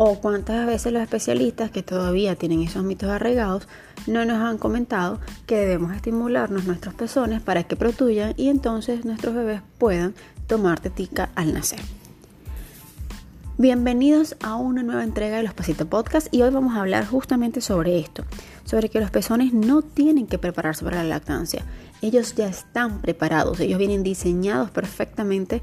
O 0.00 0.20
cuántas 0.20 0.64
veces 0.64 0.92
los 0.92 1.02
especialistas 1.02 1.72
que 1.72 1.82
todavía 1.82 2.36
tienen 2.36 2.62
esos 2.62 2.84
mitos 2.84 3.10
arraigados 3.10 3.66
no 4.06 4.24
nos 4.24 4.36
han 4.36 4.56
comentado 4.56 5.18
que 5.44 5.56
debemos 5.56 5.92
estimularnos 5.92 6.66
nuestros 6.66 6.94
pezones 6.94 7.42
para 7.42 7.64
que 7.64 7.74
protuyan 7.74 8.32
y 8.36 8.48
entonces 8.48 9.04
nuestros 9.04 9.34
bebés 9.34 9.60
puedan 9.76 10.14
tomar 10.46 10.78
tetica 10.78 11.30
al 11.34 11.52
nacer. 11.52 11.80
Bienvenidos 13.56 14.36
a 14.40 14.54
una 14.54 14.84
nueva 14.84 15.02
entrega 15.02 15.38
de 15.38 15.42
los 15.42 15.52
Pasitos 15.52 15.88
Podcast 15.88 16.28
y 16.30 16.42
hoy 16.42 16.50
vamos 16.50 16.76
a 16.76 16.80
hablar 16.82 17.04
justamente 17.04 17.60
sobre 17.60 17.98
esto, 17.98 18.24
sobre 18.64 18.90
que 18.90 19.00
los 19.00 19.10
pezones 19.10 19.52
no 19.52 19.82
tienen 19.82 20.28
que 20.28 20.38
prepararse 20.38 20.84
para 20.84 21.02
la 21.02 21.08
lactancia, 21.08 21.64
ellos 22.02 22.36
ya 22.36 22.46
están 22.46 23.00
preparados, 23.00 23.58
ellos 23.58 23.80
vienen 23.80 24.04
diseñados 24.04 24.70
perfectamente 24.70 25.60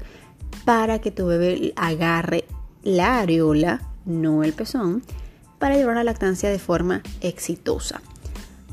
para 0.66 0.98
que 0.98 1.10
tu 1.10 1.24
bebé 1.24 1.72
agarre 1.74 2.44
la 2.82 3.20
areola, 3.20 3.95
no 4.06 4.42
el 4.42 4.52
pezón, 4.52 5.02
para 5.58 5.76
llevar 5.76 5.96
la 5.96 6.04
lactancia 6.04 6.48
de 6.50 6.58
forma 6.58 7.02
exitosa. 7.20 8.00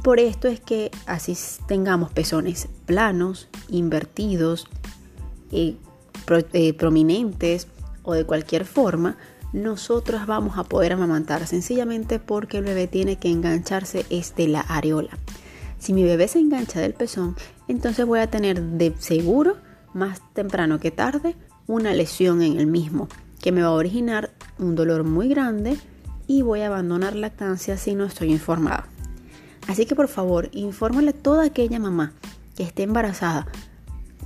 Por 0.03 0.19
esto 0.19 0.47
es 0.47 0.59
que 0.59 0.91
así 1.05 1.37
tengamos 1.67 2.11
pezones 2.11 2.67
planos, 2.85 3.47
invertidos, 3.69 4.67
eh, 5.51 5.75
eh, 6.53 6.73
prominentes, 6.73 7.67
o 8.03 8.13
de 8.13 8.25
cualquier 8.25 8.65
forma, 8.65 9.17
nosotros 9.53 10.25
vamos 10.25 10.57
a 10.57 10.63
poder 10.63 10.93
amamantar 10.93 11.45
sencillamente 11.47 12.19
porque 12.19 12.57
el 12.57 12.65
bebé 12.65 12.87
tiene 12.87 13.17
que 13.17 13.29
engancharse 13.29 14.05
de 14.09 14.47
la 14.47 14.61
areola. 14.61 15.11
Si 15.79 15.93
mi 15.93 16.03
bebé 16.03 16.27
se 16.27 16.39
engancha 16.39 16.79
del 16.79 16.93
pezón, 16.93 17.35
entonces 17.67 18.05
voy 18.05 18.19
a 18.19 18.29
tener 18.29 18.61
de 18.61 18.93
seguro, 18.99 19.57
más 19.93 20.21
temprano 20.33 20.79
que 20.79 20.91
tarde, 20.91 21.35
una 21.67 21.93
lesión 21.93 22.41
en 22.41 22.59
el 22.59 22.67
mismo, 22.67 23.07
que 23.43 23.51
me 23.51 23.61
va 23.61 23.67
a 23.67 23.71
originar 23.71 24.31
un 24.57 24.73
dolor 24.73 25.03
muy 25.03 25.27
grande 25.27 25.77
y 26.27 26.43
voy 26.43 26.61
a 26.61 26.67
abandonar 26.67 27.13
lactancia 27.13 27.75
si 27.75 27.93
no 27.93 28.05
estoy 28.05 28.31
informada. 28.31 28.85
Así 29.67 29.85
que 29.85 29.95
por 29.95 30.07
favor, 30.07 30.47
infórmale 30.53 31.09
a 31.09 31.13
toda 31.13 31.43
aquella 31.43 31.77
mamá 31.77 32.13
que 32.55 32.63
esté 32.63 32.83
embarazada 32.83 33.45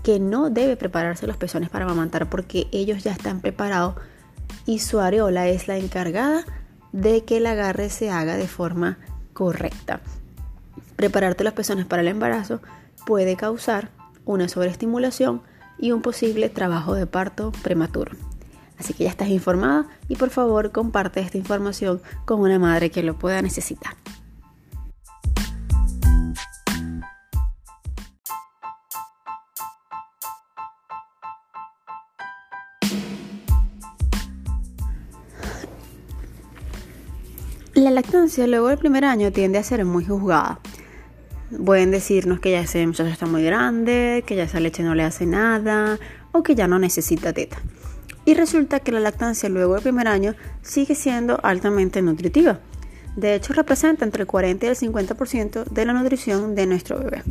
que 0.03 0.19
no 0.19 0.51
debe 0.51 0.77
prepararse 0.77 1.25
los 1.25 1.35
pezones 1.35 1.71
para 1.71 1.85
amamantar 1.85 2.29
porque 2.29 2.67
ellos 2.71 3.03
ya 3.03 3.11
están 3.11 3.41
preparados 3.41 3.95
y 4.67 4.79
su 4.79 4.99
areola 4.99 5.47
es 5.47 5.67
la 5.67 5.77
encargada 5.77 6.45
de 6.91 7.25
que 7.25 7.37
el 7.37 7.47
agarre 7.47 7.89
se 7.89 8.11
haga 8.11 8.37
de 8.37 8.47
forma 8.47 8.99
correcta. 9.33 9.99
Prepararte 10.95 11.43
los 11.43 11.53
pezones 11.53 11.87
para 11.87 12.03
el 12.03 12.07
embarazo 12.07 12.61
puede 13.07 13.35
causar 13.35 13.89
una 14.25 14.47
sobreestimulación 14.47 15.41
y 15.79 15.91
un 15.91 16.03
posible 16.03 16.49
trabajo 16.49 16.93
de 16.93 17.07
parto 17.07 17.51
prematuro. 17.63 18.11
Así 18.77 18.93
que 18.93 19.05
ya 19.05 19.09
estás 19.09 19.29
informada 19.29 19.87
y 20.07 20.15
por 20.15 20.29
favor 20.29 20.71
comparte 20.71 21.19
esta 21.19 21.37
información 21.37 22.01
con 22.25 22.41
una 22.41 22.59
madre 22.59 22.91
que 22.91 23.03
lo 23.03 23.17
pueda 23.17 23.41
necesitar. 23.41 23.95
La 37.77 37.91
lactancia 37.91 38.47
luego 38.47 38.69
del 38.69 38.79
primer 38.79 39.05
año 39.05 39.31
tiende 39.31 39.59
a 39.59 39.63
ser 39.63 39.85
muy 39.85 40.03
juzgada. 40.03 40.59
Pueden 41.63 41.91
decirnos 41.91 42.39
que 42.39 42.49
ya 42.49 42.61
ese 42.61 42.85
muchacho 42.87 43.09
está 43.09 43.27
muy 43.27 43.43
grande, 43.43 44.23
que 44.25 44.35
ya 44.35 44.43
esa 44.43 44.59
leche 44.59 44.81
no 44.81 44.95
le 44.95 45.03
hace 45.03 45.27
nada 45.27 45.99
o 46.31 46.41
que 46.41 46.55
ya 46.55 46.67
no 46.67 46.79
necesita 46.79 47.33
teta. 47.33 47.61
Y 48.27 48.33
resulta 48.33 48.81
que 48.81 48.91
la 48.91 48.99
lactancia 48.99 49.47
luego 49.47 49.75
del 49.75 49.83
primer 49.83 50.09
año 50.09 50.35
sigue 50.61 50.95
siendo 50.95 51.39
altamente 51.43 52.01
nutritiva. 52.01 52.59
De 53.15 53.33
hecho, 53.33 53.53
representa 53.53 54.03
entre 54.03 54.23
el 54.23 54.27
40 54.27 54.65
y 54.65 54.69
el 54.69 54.75
50% 54.75 55.63
de 55.63 55.85
la 55.85 55.93
nutrición 55.93 56.53
de 56.53 56.65
nuestro 56.65 56.99
bebé. 56.99 57.23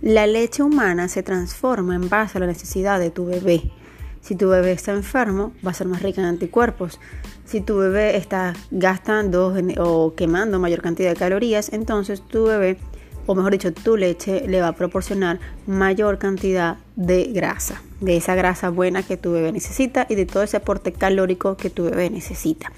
La 0.00 0.26
leche 0.26 0.62
humana 0.62 1.08
se 1.08 1.22
transforma 1.22 1.94
en 1.94 2.08
base 2.08 2.38
a 2.38 2.40
la 2.40 2.46
necesidad 2.46 2.98
de 2.98 3.10
tu 3.10 3.26
bebé. 3.26 3.70
Si 4.22 4.34
tu 4.34 4.48
bebé 4.48 4.72
está 4.72 4.92
enfermo, 4.92 5.52
va 5.64 5.72
a 5.72 5.74
ser 5.74 5.88
más 5.88 6.00
rica 6.00 6.22
en 6.22 6.26
anticuerpos. 6.26 6.98
Si 7.44 7.60
tu 7.60 7.76
bebé 7.76 8.16
está 8.16 8.54
gastando 8.70 9.54
o 9.76 10.14
quemando 10.14 10.58
mayor 10.58 10.80
cantidad 10.80 11.10
de 11.10 11.16
calorías, 11.16 11.70
entonces 11.74 12.22
tu 12.26 12.46
bebé, 12.46 12.78
o 13.26 13.34
mejor 13.34 13.52
dicho, 13.52 13.74
tu 13.74 13.98
leche 13.98 14.48
le 14.48 14.62
va 14.62 14.68
a 14.68 14.74
proporcionar 14.74 15.38
mayor 15.66 16.16
cantidad 16.16 16.78
de 16.96 17.24
grasa, 17.24 17.82
de 18.00 18.16
esa 18.16 18.34
grasa 18.34 18.70
buena 18.70 19.02
que 19.02 19.16
tu 19.16 19.32
bebé 19.32 19.52
necesita 19.52 20.06
y 20.08 20.14
de 20.14 20.26
todo 20.26 20.42
ese 20.42 20.56
aporte 20.56 20.92
calórico 20.92 21.56
que 21.56 21.70
tu 21.70 21.84
bebé 21.84 22.10
necesita. 22.10 22.72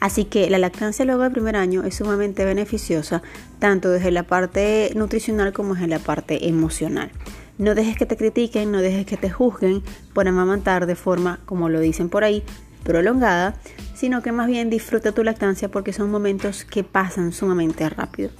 Así 0.00 0.24
que 0.24 0.50
la 0.50 0.58
lactancia 0.58 1.04
luego 1.04 1.22
del 1.22 1.32
primer 1.32 1.54
año 1.54 1.84
es 1.84 1.94
sumamente 1.94 2.44
beneficiosa, 2.44 3.22
tanto 3.60 3.88
desde 3.88 4.10
la 4.10 4.24
parte 4.24 4.90
nutricional 4.96 5.52
como 5.52 5.74
desde 5.74 5.86
la 5.86 6.00
parte 6.00 6.48
emocional. 6.48 7.12
No 7.56 7.76
dejes 7.76 7.96
que 7.96 8.06
te 8.06 8.16
critiquen, 8.16 8.72
no 8.72 8.80
dejes 8.80 9.06
que 9.06 9.16
te 9.16 9.30
juzguen 9.30 9.82
por 10.12 10.26
amamantar 10.26 10.86
de 10.86 10.96
forma, 10.96 11.38
como 11.44 11.68
lo 11.68 11.78
dicen 11.78 12.08
por 12.08 12.24
ahí, 12.24 12.42
prolongada, 12.82 13.54
sino 13.94 14.22
que 14.22 14.32
más 14.32 14.48
bien 14.48 14.70
disfruta 14.70 15.12
tu 15.12 15.22
lactancia 15.22 15.70
porque 15.70 15.92
son 15.92 16.10
momentos 16.10 16.64
que 16.64 16.82
pasan 16.82 17.32
sumamente 17.32 17.88
rápido. 17.88 18.30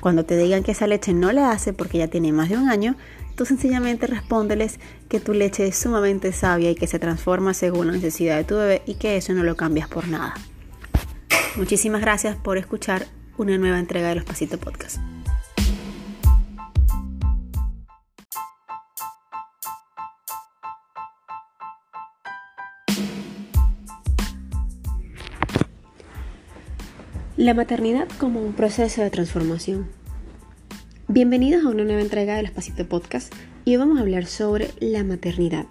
Cuando 0.00 0.24
te 0.24 0.36
digan 0.36 0.62
que 0.62 0.72
esa 0.72 0.86
leche 0.86 1.12
no 1.12 1.32
le 1.32 1.42
hace 1.42 1.72
porque 1.72 1.98
ya 1.98 2.08
tiene 2.08 2.30
más 2.30 2.50
de 2.50 2.56
un 2.56 2.68
año, 2.68 2.94
tú 3.34 3.44
sencillamente 3.46 4.06
respóndeles 4.06 4.78
que 5.08 5.20
tu 5.20 5.32
leche 5.32 5.66
es 5.66 5.76
sumamente 5.76 6.32
sabia 6.32 6.70
y 6.70 6.74
que 6.74 6.86
se 6.86 6.98
transforma 6.98 7.54
según 7.54 7.88
la 7.88 7.92
necesidad 7.92 8.36
de 8.36 8.44
tu 8.44 8.56
bebé 8.56 8.82
y 8.86 8.94
que 8.94 9.16
eso 9.16 9.32
no 9.32 9.42
lo 9.42 9.56
cambias 9.56 9.88
por 9.88 10.08
nada. 10.08 10.34
Muchísimas 11.56 12.00
gracias 12.00 12.36
por 12.36 12.58
escuchar 12.58 13.06
una 13.36 13.58
nueva 13.58 13.78
entrega 13.78 14.08
de 14.08 14.16
los 14.16 14.24
Pasitos 14.24 14.60
Podcast. 14.60 14.98
La 27.36 27.52
maternidad 27.52 28.08
como 28.18 28.40
un 28.40 28.52
proceso 28.52 29.02
de 29.02 29.10
transformación. 29.10 30.03
Bienvenidos 31.08 31.66
a 31.66 31.68
una 31.68 31.84
nueva 31.84 32.00
entrega 32.00 32.34
de 32.34 32.42
los 32.42 32.50
Pasitos 32.50 32.86
Podcast 32.86 33.30
y 33.66 33.72
hoy 33.72 33.76
vamos 33.76 33.98
a 33.98 34.00
hablar 34.00 34.24
sobre 34.24 34.70
la 34.80 35.04
maternidad. 35.04 35.66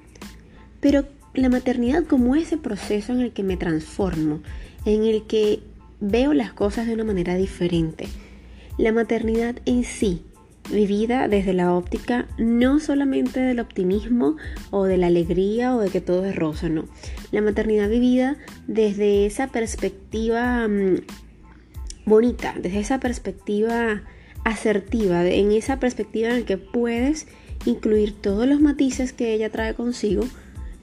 Pero 0.80 1.06
la 1.34 1.50
maternidad 1.50 2.04
como 2.04 2.36
ese 2.36 2.56
proceso 2.58 3.13
en 3.13 3.19
el 3.19 3.32
que 3.32 3.41
me 3.41 3.58
transformo, 3.58 4.43
en 4.86 5.06
el 5.06 5.26
que 5.26 5.62
veo 6.00 6.34
las 6.34 6.54
cosas 6.54 6.86
de 6.86 6.93
una 6.93 7.04
manera 7.04 7.36
diferente. 7.36 8.08
La 8.78 8.91
maternidad 8.91 9.56
en 9.65 9.84
sí, 9.86 10.22
vivida 10.72 11.28
desde 11.28 11.54
la 11.54 11.74
óptica 11.74 12.28
no 12.38 12.80
solamente 12.80 13.39
del 13.39 13.60
optimismo 13.60 14.38
o 14.69 14.84
de 14.84 14.98
la 14.98 15.08
alegría 15.08 15.76
o 15.76 15.80
de 15.80 15.89
que 15.89 16.00
todo 16.00 16.26
es 16.26 16.36
rosa, 16.36 16.69
no. 16.69 16.86
La 17.32 17.41
maternidad 17.41 17.89
vivida 17.89 18.38
desde 18.67 19.26
esa 19.26 19.48
perspectiva 19.48 20.67
mm, 20.67 20.98
bonita, 22.06 22.54
desde 22.62 22.82
esa 22.82 23.00
perspectiva 23.00 24.04
asertiva, 24.43 25.25
en 25.25 25.51
esa 25.51 25.79
perspectiva 25.79 26.29
en 26.29 26.41
la 26.41 26.45
que 26.45 26.58
puedes 26.58 27.27
incluir 27.65 28.13
todos 28.13 28.47
los 28.47 28.60
matices 28.60 29.13
que 29.13 29.34
ella 29.34 29.49
trae 29.49 29.73
consigo 29.73 30.23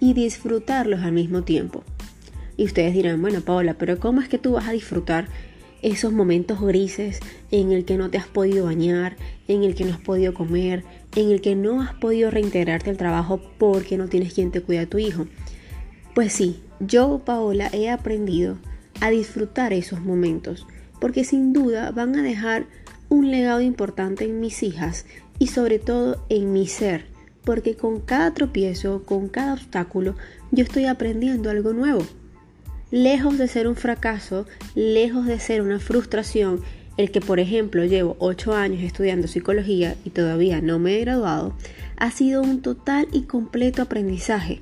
y 0.01 0.15
disfrutarlos 0.15 1.01
al 1.01 1.13
mismo 1.13 1.43
tiempo. 1.43 1.85
Y 2.57 2.65
ustedes 2.65 2.95
dirán, 2.95 3.21
bueno, 3.21 3.41
Paola, 3.41 3.75
pero 3.75 3.99
¿cómo 3.99 4.21
es 4.21 4.29
que 4.29 4.39
tú 4.39 4.53
vas 4.53 4.69
a 4.69 4.73
disfrutar 4.73 5.29
esos 5.83 6.13
momentos 6.13 6.61
grises 6.61 7.21
en 7.51 7.73
el 7.73 7.85
que 7.85 7.97
no 7.97 8.11
te 8.11 8.19
has 8.19 8.27
podido 8.27 8.67
bañar, 8.67 9.17
en 9.49 9.63
el 9.63 9.75
que 9.75 9.85
no 9.85 9.95
has 9.95 10.01
podido 10.01 10.35
comer, 10.35 10.85
en 11.17 11.31
el 11.31 11.41
que 11.41 11.55
no 11.55 11.81
has 11.81 11.95
podido 11.95 12.31
reintegrarte 12.31 12.91
al 12.91 12.97
trabajo 12.97 13.41
porque 13.59 13.97
no 13.97 14.09
tienes 14.09 14.35
quien 14.35 14.51
te 14.51 14.61
cuida 14.61 14.83
a 14.83 14.87
tu 14.87 14.99
hijo? 14.99 15.27
Pues 16.15 16.33
sí, 16.33 16.61
yo, 16.81 17.23
Paola, 17.25 17.71
he 17.73 17.89
aprendido 17.89 18.59
a 19.01 19.11
disfrutar 19.11 19.73
esos 19.73 20.01
momentos, 20.01 20.67
porque 21.01 21.25
sin 21.25 21.53
duda 21.53 21.93
van 21.93 22.17
a 22.17 22.23
dejar 22.23 22.67
un 23.11 23.31
legado 23.31 23.61
importante 23.61 24.25
en 24.25 24.41
mis 24.41 24.63
hijas 24.63 25.05
y 25.39 25.49
sobre 25.49 25.79
todo 25.79 26.25
en 26.31 26.55
mi 26.55 26.67
ser, 26.67 27.05
porque 27.45 27.75
con 27.75 28.01
cada 28.01 28.33
tropiezo, 28.33 29.03
con 29.05 29.29
cada 29.29 29.53
obstáculo, 29.53 30.17
yo 30.51 30.65
estoy 30.65 30.87
aprendiendo 30.87 31.51
algo 31.51 31.75
nuevo 31.75 32.07
lejos 32.91 33.39
de 33.39 33.49
ser 33.49 33.69
un 33.69 33.77
fracaso, 33.77 34.47
lejos 34.75 35.27
de 35.27 35.39
ser 35.39 35.63
una 35.63 35.79
frustración, 35.79 36.61
el 36.97 37.11
que 37.11 37.21
por 37.21 37.39
ejemplo 37.39 37.85
llevo 37.85 38.17
8 38.19 38.55
años 38.55 38.83
estudiando 38.83 39.29
psicología 39.29 39.97
y 40.05 40.11
todavía 40.11 40.61
no 40.61 40.79
me 40.79 40.97
he 40.97 41.01
graduado, 41.01 41.55
ha 41.97 42.11
sido 42.11 42.43
un 42.43 42.63
total 42.63 43.07
y 43.13 43.23
completo 43.23 43.83
aprendizaje, 43.83 44.61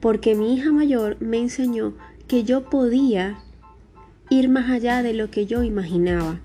porque 0.00 0.34
mi 0.34 0.54
hija 0.54 0.72
mayor 0.72 1.16
me 1.20 1.38
enseñó 1.38 1.94
que 2.26 2.44
yo 2.44 2.68
podía 2.68 3.38
ir 4.30 4.48
más 4.48 4.70
allá 4.70 5.02
de 5.02 5.14
lo 5.14 5.30
que 5.30 5.46
yo 5.46 5.62
imaginaba. 5.62 6.40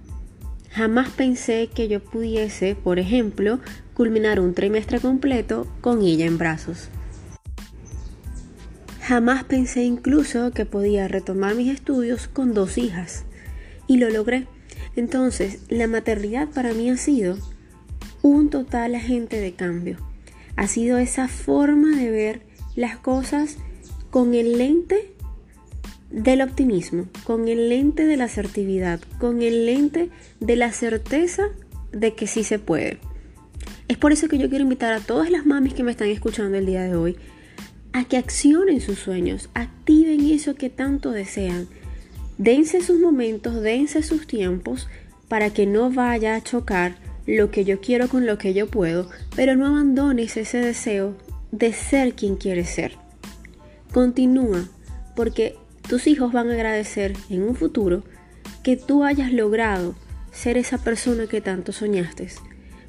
Jamás 0.71 1.10
pensé 1.10 1.69
que 1.73 1.88
yo 1.88 1.99
pudiese, 1.99 2.75
por 2.75 2.99
ejemplo, 2.99 3.60
culminar 3.93 4.39
un 4.39 4.53
trimestre 4.53 4.99
completo 4.99 5.67
con 5.82 6.01
ella 6.01 6.25
en 6.25 6.38
brazos. 6.38 6.89
Jamás 9.01 9.43
pensé 9.43 9.84
incluso 9.84 10.51
que 10.51 10.65
podía 10.65 11.08
retomar 11.08 11.55
mis 11.55 11.73
estudios 11.73 12.27
con 12.27 12.53
dos 12.53 12.77
hijas. 12.77 13.25
Y 13.88 13.97
lo 13.97 14.10
logré. 14.12 14.45
Entonces, 14.95 15.62
la 15.69 15.88
maternidad 15.88 16.47
para 16.49 16.73
mí 16.73 16.91
ha 16.91 16.97
sido 16.97 17.38
un 18.21 18.51
total 18.51 18.93
agente 18.93 19.39
de 19.39 19.53
cambio. 19.53 19.97
Ha 20.55 20.67
sido 20.67 20.99
esa 20.99 21.27
forma 21.27 21.95
de 21.95 22.12
ver 22.12 22.41
las 22.75 22.97
cosas 22.97 23.58
con 24.12 24.36
el 24.36 24.58
lente 24.58 25.15
del 26.12 26.41
optimismo, 26.41 27.08
con 27.24 27.48
el 27.48 27.69
lente 27.69 28.06
de 28.06 28.17
la 28.17 28.26
asertividad, 28.26 29.00
con 29.19 29.41
el 29.41 29.65
lente 29.65 30.10
de 30.39 30.56
la 30.56 30.72
certeza 30.72 31.43
de 31.91 32.15
que 32.15 32.28
sí 32.28 32.43
se 32.43 32.60
puede. 32.60 33.00
Es 33.88 33.98
por 33.98 34.12
eso 34.12 34.28
que 34.28 34.38
yo 34.38 34.50
quiero 34.50 34.63
invitar 34.63 34.93
a 34.93 35.00
todas 35.00 35.30
las 35.30 35.45
mamis 35.45 35.74
que 35.74 35.84
me 35.84 35.91
están 35.91 36.10
escuchando 36.10 36.58
el 36.58 36.65
día 36.65 36.84
de 36.84 36.95
hoy 36.95 37.17
a 37.91 38.06
que 38.06 38.17
accionen 38.17 38.82
sus 38.82 39.00
sueños, 39.00 39.50
activen 39.54 40.30
eso 40.30 40.56
que 40.56 40.69
tanto 40.69 41.12
desean. 41.12 41.67
Dense 42.38 42.82
sus 42.82 43.00
momentos, 43.00 43.62
dense 43.62 44.04
sus 44.04 44.28
tiempos 44.28 44.88
para 45.28 45.52
que 45.52 45.65
no 45.65 45.91
vaya 45.91 46.36
a 46.36 46.43
chocar 46.43 46.98
lo 47.26 47.52
que 47.52 47.65
yo 47.65 47.82
quiero 47.82 48.08
con 48.08 48.26
lo 48.26 48.38
que 48.38 48.54
yo 48.54 48.67
puedo, 48.67 49.10
pero 49.36 49.56
no 49.56 49.67
abandones 49.67 50.38
ese 50.38 50.58
deseo 50.60 51.15
de 51.52 51.74
ser 51.74 52.13
quien 52.13 52.36
quieres 52.36 52.69
ser. 52.69 52.93
Continúa, 53.91 54.67
porque 55.15 55.56
tus 55.89 56.06
hijos 56.06 56.32
van 56.32 56.52
a 56.52 56.54
agradecer 56.54 57.13
en 57.32 57.41
un 57.41 57.56
futuro 57.56 58.04
que 58.63 58.78
tú 58.78 59.04
hayas 59.04 59.34
logrado 59.34 59.95
ser 60.32 60.56
esa 60.56 60.78
persona 60.78 61.25
que 61.25 61.41
tanto 61.41 61.71
soñaste. 61.71 62.28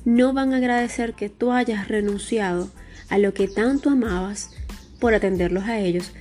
No 0.05 0.35
van 0.35 0.53
a 0.53 0.59
agradecer 0.59 1.15
que 1.15 1.31
tú 1.31 1.51
hayas 1.51 1.89
renunciado 1.89 2.71
a 3.09 3.17
lo 3.17 3.33
que 3.33 3.49
tanto 3.49 3.89
amabas 3.89 4.51
por 5.01 5.15
atenderlos 5.15 5.65
a 5.65 5.79
ellos 5.79 6.13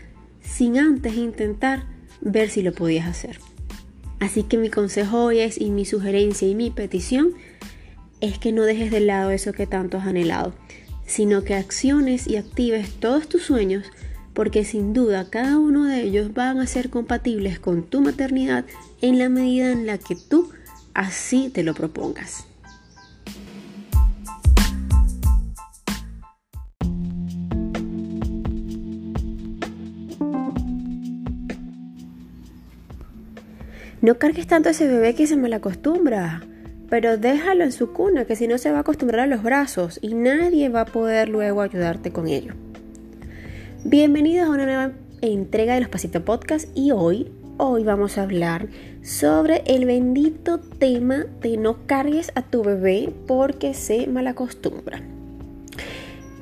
sin 0.41 0.79
antes 0.79 1.15
intentar 1.15 1.83
ver 2.21 2.49
si 2.49 2.61
lo 2.61 2.71
podías 2.71 3.07
hacer. 3.07 3.39
Así 4.21 4.43
que 4.43 4.57
mi 4.57 4.69
consejo 4.69 5.25
hoy 5.25 5.39
es 5.39 5.59
y 5.59 5.71
mi 5.71 5.83
sugerencia 5.83 6.47
y 6.47 6.55
mi 6.55 6.71
petición 6.71 7.33
es 8.21 8.39
que 8.39 8.53
no 8.53 8.63
dejes 8.63 8.89
de 8.89 9.01
lado 9.01 9.31
eso 9.31 9.51
que 9.51 9.67
tanto 9.67 9.97
has 9.97 10.07
anhelado, 10.07 10.53
sino 11.05 11.43
que 11.43 11.55
acciones 11.55 12.25
y 12.25 12.37
actives 12.37 12.89
todos 13.01 13.27
tus 13.27 13.43
sueños 13.43 13.85
porque 14.33 14.63
sin 14.63 14.93
duda 14.93 15.29
cada 15.29 15.57
uno 15.57 15.85
de 15.85 16.01
ellos 16.01 16.33
van 16.33 16.59
a 16.59 16.67
ser 16.67 16.89
compatibles 16.89 17.59
con 17.59 17.83
tu 17.83 18.01
maternidad 18.01 18.65
en 19.01 19.19
la 19.19 19.29
medida 19.29 19.71
en 19.71 19.85
la 19.85 19.97
que 19.97 20.15
tú 20.15 20.49
así 20.93 21.49
te 21.49 21.63
lo 21.63 21.73
propongas. 21.73 22.45
No 34.01 34.17
cargues 34.17 34.47
tanto 34.47 34.69
a 34.69 34.71
ese 34.71 34.87
bebé 34.87 35.13
que 35.13 35.27
se 35.27 35.35
me 35.35 35.49
la 35.49 35.57
acostumbra, 35.57 36.41
pero 36.89 37.17
déjalo 37.17 37.65
en 37.65 37.73
su 37.73 37.91
cuna, 37.91 38.23
que 38.23 38.37
si 38.37 38.47
no 38.47 38.57
se 38.57 38.71
va 38.71 38.77
a 38.77 38.81
acostumbrar 38.81 39.21
a 39.21 39.27
los 39.27 39.43
brazos 39.43 39.99
y 40.01 40.13
nadie 40.13 40.69
va 40.69 40.81
a 40.81 40.85
poder 40.85 41.27
luego 41.27 41.61
ayudarte 41.61 42.11
con 42.11 42.27
ello. 42.27 42.53
Bienvenidos 43.85 44.49
a 44.49 44.51
una 44.51 44.65
nueva 44.65 44.91
entrega 45.21 45.73
de 45.73 45.79
los 45.79 45.89
Pasitos 45.89 46.23
Podcast 46.23 46.67
y 46.75 46.91
hoy, 46.91 47.31
hoy 47.57 47.85
vamos 47.85 48.17
a 48.17 48.23
hablar 48.23 48.67
sobre 49.03 49.63
el 49.67 49.85
bendito 49.85 50.59
tema 50.59 51.25
de 51.41 51.55
no 51.55 51.87
cargues 51.87 52.33
a 52.35 52.41
tu 52.41 52.61
bebé 52.61 53.13
porque 53.25 53.73
se 53.73 54.05
malacostumbra. 54.07 55.01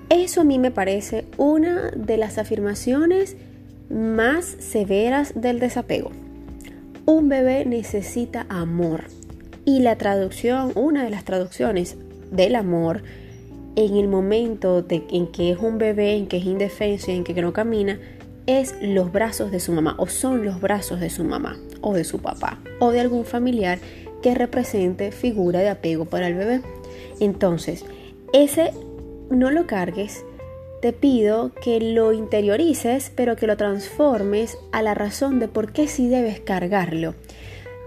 Eso 0.10 0.42
a 0.42 0.44
mí 0.46 0.58
me 0.58 0.72
parece 0.72 1.26
una 1.38 1.92
de 1.92 2.18
las 2.18 2.40
afirmaciones 2.40 3.38
más 3.92 4.46
severas 4.46 5.40
del 5.40 5.60
desapego. 5.60 6.12
Un 7.06 7.30
bebé 7.30 7.66
necesita 7.66 8.48
amor. 8.50 9.04
Y 9.64 9.82
la 9.82 9.96
traducción, 9.96 10.72
una 10.74 11.04
de 11.04 11.12
las 11.12 11.24
traducciones 11.24 11.98
del 12.32 12.56
amor 12.56 13.04
en 13.78 13.96
el 13.96 14.10
momento 14.10 14.86
en 14.90 15.28
que 15.28 15.52
es 15.52 15.60
un 15.60 15.78
bebé, 15.78 16.18
en 16.18 16.28
que 16.28 16.38
es 16.38 16.46
indefenso, 16.46 17.12
en 17.12 17.24
que 17.24 17.34
no 17.42 17.54
camina, 17.54 18.00
es 18.46 18.76
los 18.82 19.12
brazos 19.12 19.52
de 19.52 19.60
su 19.60 19.72
mamá 19.72 19.96
o 19.98 20.08
son 20.08 20.44
los 20.44 20.60
brazos 20.60 21.00
de 21.00 21.10
su 21.10 21.24
mamá 21.24 21.58
o 21.82 21.94
de 21.94 22.04
su 22.04 22.20
papá 22.20 22.60
o 22.80 22.92
de 22.92 23.00
algún 23.00 23.24
familiar 23.24 23.80
que 24.22 24.34
represente 24.34 25.12
figura 25.12 25.60
de 25.60 25.70
apego 25.70 26.06
para 26.06 26.28
el 26.28 26.34
bebé. 26.34 26.62
Entonces, 27.20 27.86
ese 28.34 28.74
no 29.30 29.52
lo 29.52 29.68
cargues 29.68 30.26
te 30.82 30.94
pido 30.94 31.52
que 31.56 31.80
lo 31.80 32.14
interiorices, 32.14 33.12
pero 33.16 33.36
que 33.36 33.48
lo 33.48 33.58
transformes 33.58 34.58
a 34.72 34.84
la 34.84 34.94
razón 34.94 35.40
de 35.40 35.48
por 35.48 35.72
qué 35.72 35.88
sí 35.88 36.08
debes 36.08 36.40
cargarlo. 36.40 37.16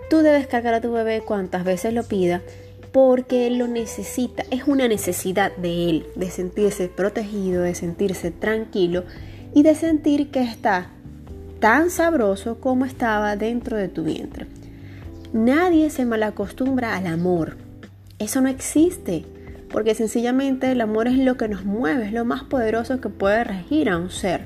Tú 0.09 0.19
debes 0.19 0.49
cargar 0.49 0.75
a 0.75 0.81
tu 0.81 0.91
bebé 0.91 1.21
cuantas 1.21 1.63
veces 1.63 1.95
lo 1.95 2.03
pida, 2.03 2.43
porque 2.93 3.47
él 3.47 3.59
lo 3.59 3.69
necesita. 3.69 4.45
Es 4.51 4.65
una 4.67 4.89
necesidad 4.89 5.57
de 5.57 5.91
él, 5.91 6.07
de 6.17 6.31
sentirse 6.31 6.89
protegido, 6.89 7.63
de 7.63 7.75
sentirse 7.75 8.31
tranquilo 8.31 9.05
y 9.55 9.63
de 9.63 9.75
sentir 9.75 10.31
que 10.31 10.43
está 10.43 10.91
tan 11.61 11.91
sabroso 11.91 12.59
como 12.61 12.85
estaba 12.85 13.37
dentro 13.37 13.77
de 13.77 13.89
tu 13.89 14.05
vientre. 14.05 14.47
Nadie 15.33 15.91
se 15.91 16.05
malacostumbra 16.05 16.97
al 16.97 17.07
amor. 17.07 17.57
Eso 18.19 18.41
no 18.41 18.49
existe 18.49 19.25
porque 19.71 19.95
sencillamente 19.95 20.73
el 20.73 20.81
amor 20.81 21.07
es 21.07 21.17
lo 21.17 21.37
que 21.37 21.49
nos 21.49 21.65
mueve, 21.65 22.07
es 22.07 22.13
lo 22.13 22.25
más 22.25 22.43
poderoso 22.43 23.01
que 23.01 23.09
puede 23.09 23.45
regir 23.45 23.89
a 23.89 23.99
un 23.99 24.11
ser. 24.11 24.43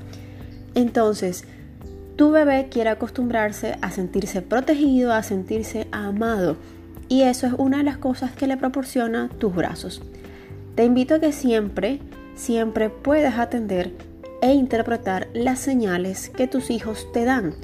Entonces, 0.74 1.44
tu 2.16 2.30
bebé 2.30 2.68
quiere 2.70 2.90
acostumbrarse 2.90 3.76
a 3.80 3.90
sentirse 3.90 4.42
protegido, 4.42 5.12
a 5.12 5.22
sentirse 5.22 5.88
amado, 5.92 6.56
y 7.08 7.22
eso 7.22 7.46
es 7.46 7.52
una 7.54 7.78
de 7.78 7.84
las 7.84 7.98
cosas 7.98 8.32
que 8.32 8.46
le 8.46 8.56
proporciona 8.56 9.28
tus 9.38 9.54
brazos. 9.54 10.02
Te 10.74 10.84
invito 10.84 11.14
a 11.14 11.20
que 11.20 11.32
siempre, 11.32 12.00
siempre 12.34 12.90
puedas 12.90 13.38
atender 13.38 13.92
e 14.42 14.52
interpretar 14.52 15.28
las 15.32 15.58
señales 15.58 16.28
que 16.28 16.46
tus 16.46 16.70
hijos 16.70 17.06
te 17.12 17.24
dan 17.24 17.54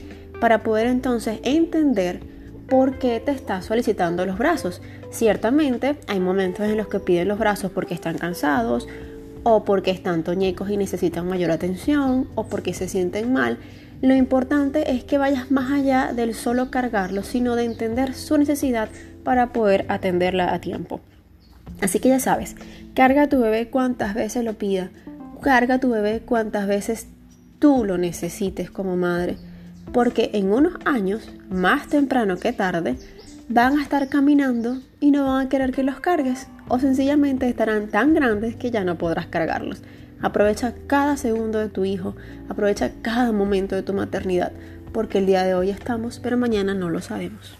para 0.40 0.62
poder 0.62 0.86
entonces 0.86 1.40
entender 1.42 2.20
por 2.68 2.98
qué 2.98 3.20
te 3.20 3.32
está 3.32 3.60
solicitando 3.62 4.24
los 4.24 4.38
brazos. 4.38 4.80
Ciertamente 5.10 5.96
hay 6.06 6.20
momentos 6.20 6.66
en 6.66 6.76
los 6.76 6.88
que 6.88 7.00
piden 7.00 7.28
los 7.28 7.38
brazos 7.38 7.70
porque 7.72 7.94
están 7.94 8.16
cansados 8.16 8.88
o 9.42 9.64
porque 9.64 9.90
están 9.90 10.22
toñecos 10.22 10.70
y 10.70 10.76
necesitan 10.76 11.28
mayor 11.28 11.50
atención 11.50 12.28
o 12.34 12.46
porque 12.46 12.72
se 12.72 12.88
sienten 12.88 13.32
mal. 13.32 13.58
Lo 14.02 14.14
importante 14.14 14.92
es 14.92 15.04
que 15.04 15.18
vayas 15.18 15.50
más 15.50 15.70
allá 15.70 16.12
del 16.14 16.34
solo 16.34 16.70
cargarlo, 16.70 17.22
sino 17.22 17.56
de 17.56 17.64
entender 17.64 18.14
su 18.14 18.38
necesidad 18.38 18.88
para 19.24 19.52
poder 19.52 19.86
atenderla 19.88 20.54
a 20.54 20.60
tiempo. 20.60 21.00
Así 21.80 21.98
que 22.00 22.08
ya 22.08 22.20
sabes, 22.20 22.56
carga 22.94 23.22
a 23.22 23.28
tu 23.28 23.40
bebé 23.40 23.68
cuantas 23.68 24.14
veces 24.14 24.44
lo 24.44 24.54
pida, 24.54 24.90
carga 25.40 25.76
a 25.76 25.80
tu 25.80 25.90
bebé 25.90 26.20
cuantas 26.20 26.66
veces 26.66 27.06
tú 27.58 27.84
lo 27.84 27.98
necesites 27.98 28.70
como 28.70 28.96
madre 28.96 29.36
porque 29.92 30.30
en 30.34 30.52
unos 30.52 30.74
años, 30.84 31.28
más 31.50 31.88
temprano 31.88 32.36
que 32.36 32.52
tarde, 32.52 32.96
van 33.48 33.78
a 33.78 33.82
estar 33.82 34.08
caminando 34.08 34.78
y 35.00 35.10
no 35.10 35.26
van 35.26 35.46
a 35.46 35.48
querer 35.48 35.72
que 35.72 35.82
los 35.82 36.00
cargues 36.00 36.46
o 36.68 36.78
sencillamente 36.78 37.48
estarán 37.48 37.88
tan 37.88 38.14
grandes 38.14 38.54
que 38.56 38.70
ya 38.70 38.84
no 38.84 38.96
podrás 38.96 39.26
cargarlos. 39.26 39.82
Aprovecha 40.22 40.74
cada 40.86 41.16
segundo 41.16 41.58
de 41.58 41.68
tu 41.68 41.84
hijo, 41.84 42.14
aprovecha 42.48 42.92
cada 43.02 43.32
momento 43.32 43.74
de 43.74 43.82
tu 43.82 43.94
maternidad, 43.94 44.52
porque 44.92 45.18
el 45.18 45.26
día 45.26 45.44
de 45.44 45.54
hoy 45.54 45.70
estamos, 45.70 46.20
pero 46.20 46.36
mañana 46.36 46.74
no 46.74 46.90
lo 46.90 47.00
sabemos. 47.00 47.56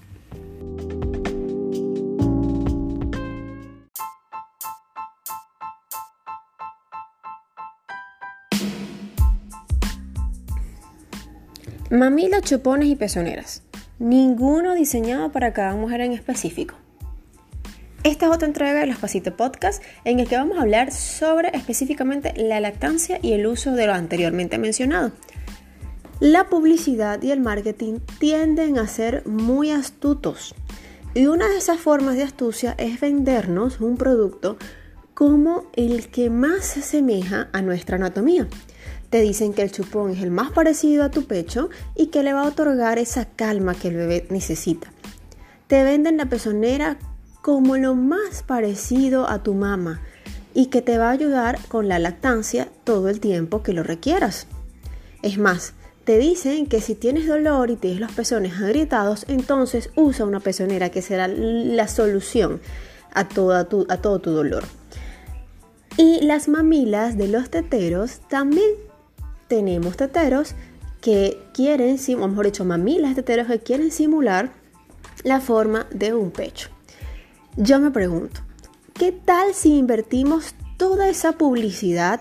Mamilas, 11.91 12.43
chupones 12.43 12.89
y 12.89 12.95
pezoneras. 12.95 13.65
Ninguno 13.99 14.75
diseñado 14.75 15.33
para 15.33 15.53
cada 15.53 15.75
mujer 15.75 16.03
en 16.03 16.13
específico. 16.13 16.77
Esta 18.05 18.27
es 18.27 18.33
otra 18.33 18.47
entrega 18.47 18.79
de 18.79 18.87
los 18.87 18.99
Pasitos 18.99 19.35
Podcast 19.35 19.83
en 20.05 20.21
el 20.21 20.29
que 20.29 20.37
vamos 20.37 20.57
a 20.57 20.61
hablar 20.61 20.93
sobre 20.93 21.49
específicamente 21.49 22.33
la 22.37 22.61
lactancia 22.61 23.19
y 23.21 23.33
el 23.33 23.45
uso 23.45 23.73
de 23.73 23.89
lo 23.89 23.95
anteriormente 23.95 24.57
mencionado. 24.57 25.11
La 26.21 26.47
publicidad 26.47 27.21
y 27.23 27.33
el 27.33 27.41
marketing 27.41 27.99
tienden 28.21 28.79
a 28.79 28.87
ser 28.87 29.27
muy 29.27 29.73
astutos 29.73 30.55
y 31.15 31.27
una 31.27 31.49
de 31.49 31.57
esas 31.57 31.81
formas 31.81 32.15
de 32.15 32.23
astucia 32.23 32.77
es 32.79 33.01
vendernos 33.01 33.81
un 33.81 33.97
producto 33.97 34.59
como 35.13 35.65
el 35.75 36.07
que 36.07 36.31
más 36.31 36.67
se 36.67 36.81
asemeja 36.81 37.49
a 37.53 37.63
nuestra 37.63 37.97
anatomía. 37.97 38.47
Te 39.11 39.21
dicen 39.21 39.53
que 39.53 39.63
el 39.63 39.73
chupón 39.73 40.13
es 40.13 40.23
el 40.23 40.31
más 40.31 40.53
parecido 40.53 41.03
a 41.03 41.11
tu 41.11 41.25
pecho 41.25 41.69
y 41.97 42.07
que 42.07 42.23
le 42.23 42.33
va 42.33 42.43
a 42.43 42.49
otorgar 42.49 42.99
esa 42.99 43.25
calma 43.25 43.75
que 43.75 43.89
el 43.89 43.97
bebé 43.97 44.27
necesita. 44.31 44.93
Te 45.67 45.83
venden 45.83 46.17
la 46.17 46.27
pezonera 46.27 46.97
como 47.43 47.77
lo 47.77 47.97
más 47.97 48.45
parecido 48.45 49.29
a 49.29 49.43
tu 49.43 49.55
mamá 49.55 50.01
y 50.55 50.67
que 50.67 50.81
te 50.81 50.97
va 50.97 51.09
a 51.09 51.13
ayudar 51.13 51.59
con 51.67 51.89
la 51.89 51.99
lactancia 51.99 52.69
todo 52.85 53.09
el 53.09 53.19
tiempo 53.19 53.65
que 53.65 53.73
lo 53.73 53.83
requieras. 53.83 54.47
Es 55.23 55.39
más, 55.39 55.75
te 56.05 56.17
dicen 56.19 56.67
que 56.67 56.81
si 56.81 56.95
tienes 56.95 57.27
dolor 57.27 57.71
y 57.71 57.77
tienes 57.77 58.01
los 58.01 58.13
pezones 58.13 58.55
agrietados, 58.61 59.25
entonces 59.29 59.91
usa 59.97 60.25
una 60.25 60.41
pezonera 60.41 60.91
que 60.91 61.03
será 61.03 61.27
la 61.29 61.89
solución 61.89 62.61
a, 63.13 63.29
toda 63.29 63.61
a 63.61 63.97
todo 63.97 64.19
tu 64.21 64.31
dolor. 64.31 64.65
Y 65.97 66.21
las 66.23 66.49
mamilas 66.49 67.19
de 67.19 67.29
los 67.29 67.51
teteros 67.51 68.21
también 68.29 68.71
tenemos 69.51 69.97
teteros 69.97 70.55
que 71.03 71.43
quieren, 71.53 71.99
o 72.21 72.29
mejor 72.29 72.47
dicho, 72.47 72.65
mamilas 72.65 73.17
teteros 73.17 73.49
que 73.49 73.59
quieren 73.59 73.91
simular 73.91 74.53
la 75.25 75.41
forma 75.41 75.87
de 75.91 76.15
un 76.15 76.31
pecho. 76.31 76.71
Yo 77.57 77.81
me 77.81 77.91
pregunto, 77.91 78.41
¿qué 78.95 79.11
tal 79.11 79.53
si 79.53 79.77
invertimos 79.77 80.55
toda 80.77 81.09
esa 81.09 81.33
publicidad 81.33 82.21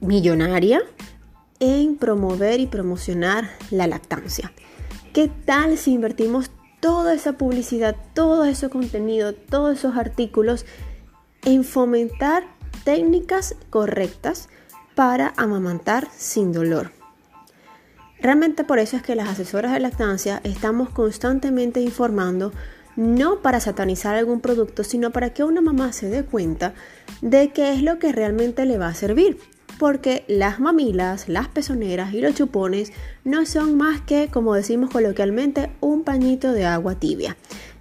millonaria 0.00 0.80
en 1.60 1.96
promover 1.96 2.60
y 2.60 2.66
promocionar 2.66 3.50
la 3.70 3.86
lactancia? 3.86 4.52
¿Qué 5.12 5.28
tal 5.28 5.76
si 5.76 5.92
invertimos 5.92 6.50
toda 6.80 7.12
esa 7.12 7.34
publicidad, 7.34 7.94
todo 8.14 8.44
ese 8.46 8.70
contenido, 8.70 9.34
todos 9.34 9.78
esos 9.78 9.96
artículos 9.98 10.64
en 11.44 11.62
fomentar 11.62 12.44
técnicas 12.84 13.54
correctas 13.68 14.48
para 14.94 15.32
amamantar 15.36 16.08
sin 16.16 16.52
dolor? 16.52 16.92
Realmente 18.20 18.62
por 18.62 18.78
eso 18.78 18.96
es 18.96 19.02
que 19.02 19.16
las 19.16 19.28
asesoras 19.28 19.72
de 19.72 19.80
lactancia 19.80 20.40
estamos 20.44 20.90
constantemente 20.90 21.80
informando 21.80 22.52
no 22.96 23.40
para 23.40 23.60
satanizar 23.60 24.14
algún 24.14 24.40
producto, 24.40 24.84
sino 24.84 25.10
para 25.10 25.30
que 25.30 25.44
una 25.44 25.60
mamá 25.60 25.92
se 25.92 26.08
dé 26.08 26.24
cuenta 26.24 26.74
de 27.20 27.50
qué 27.50 27.72
es 27.72 27.82
lo 27.82 27.98
que 27.98 28.12
realmente 28.12 28.66
le 28.66 28.78
va 28.78 28.88
a 28.88 28.94
servir. 28.94 29.38
Porque 29.78 30.24
las 30.28 30.60
mamilas, 30.60 31.28
las 31.28 31.48
pezoneras 31.48 32.12
y 32.12 32.20
los 32.20 32.34
chupones 32.34 32.92
no 33.24 33.46
son 33.46 33.76
más 33.76 34.00
que, 34.02 34.28
como 34.28 34.54
decimos 34.54 34.90
coloquialmente, 34.90 35.70
un 35.80 36.04
pañito 36.04 36.52
de 36.52 36.66
agua 36.66 36.94
tibia. 36.96 37.36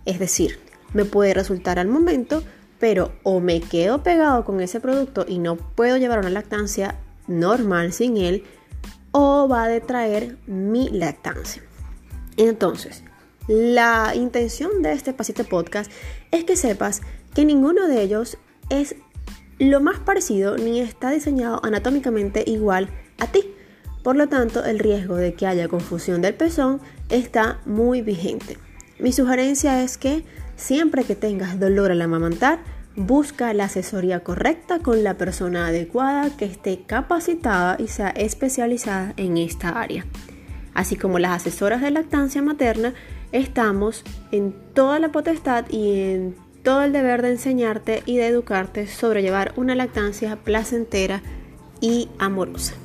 Es 0.05 0.17
decir, 0.17 0.57
me 0.93 1.05
puede 1.05 1.33
resultar 1.33 1.77
al 1.77 1.87
momento, 1.87 2.43
pero 2.81 3.13
o 3.21 3.39
me 3.39 3.61
quedo 3.61 4.03
pegado 4.03 4.43
con 4.43 4.59
ese 4.59 4.81
producto 4.81 5.23
y 5.27 5.37
no 5.37 5.55
puedo 5.55 5.95
llevar 5.97 6.19
una 6.19 6.31
lactancia 6.31 6.99
normal 7.27 7.93
sin 7.93 8.17
él, 8.17 8.43
o 9.11 9.47
va 9.47 9.63
a 9.63 9.67
detraer 9.67 10.37
mi 10.47 10.89
lactancia. 10.89 11.61
Entonces, 12.37 13.03
la 13.47 14.13
intención 14.15 14.81
de 14.81 14.93
este 14.93 15.13
pasito 15.13 15.43
podcast 15.43 15.91
es 16.31 16.43
que 16.43 16.55
sepas 16.55 17.01
que 17.35 17.45
ninguno 17.45 17.87
de 17.87 18.01
ellos 18.01 18.37
es 18.69 18.95
lo 19.59 19.79
más 19.79 19.99
parecido 19.99 20.57
ni 20.57 20.79
está 20.79 21.11
diseñado 21.11 21.61
anatómicamente 21.63 22.43
igual 22.47 22.89
a 23.19 23.27
ti. 23.27 23.53
Por 24.03 24.15
lo 24.15 24.27
tanto, 24.27 24.65
el 24.65 24.79
riesgo 24.79 25.17
de 25.17 25.35
que 25.35 25.45
haya 25.45 25.67
confusión 25.67 26.21
del 26.21 26.33
pezón 26.33 26.81
está 27.09 27.61
muy 27.65 28.01
vigente. 28.01 28.57
Mi 28.97 29.11
sugerencia 29.11 29.83
es 29.83 29.99
que 29.99 30.23
siempre 30.61 31.03
que 31.03 31.15
tengas 31.15 31.59
dolor 31.59 31.91
al 31.91 32.01
amamantar, 32.01 32.59
Busca 32.95 33.53
la 33.53 33.65
asesoría 33.65 34.19
correcta 34.19 34.79
con 34.79 35.01
la 35.03 35.13
persona 35.13 35.67
adecuada 35.67 36.35
que 36.35 36.43
esté 36.43 36.81
capacitada 36.85 37.77
y 37.79 37.87
sea 37.87 38.09
especializada 38.09 39.13
en 39.15 39.37
esta 39.37 39.69
área. 39.69 40.05
Así 40.73 40.97
como 40.97 41.17
las 41.17 41.31
asesoras 41.31 41.81
de 41.81 41.91
lactancia 41.91 42.41
materna, 42.41 42.93
estamos 43.31 44.03
en 44.33 44.53
toda 44.73 44.99
la 44.99 45.09
potestad 45.13 45.65
y 45.69 46.01
en 46.01 46.35
todo 46.63 46.83
el 46.83 46.91
deber 46.91 47.21
de 47.21 47.31
enseñarte 47.31 48.03
y 48.05 48.17
de 48.17 48.27
educarte 48.27 48.87
sobre 48.87 49.21
llevar 49.21 49.53
una 49.55 49.73
lactancia 49.73 50.35
placentera 50.35 51.21
y 51.79 52.09
amorosa. 52.19 52.80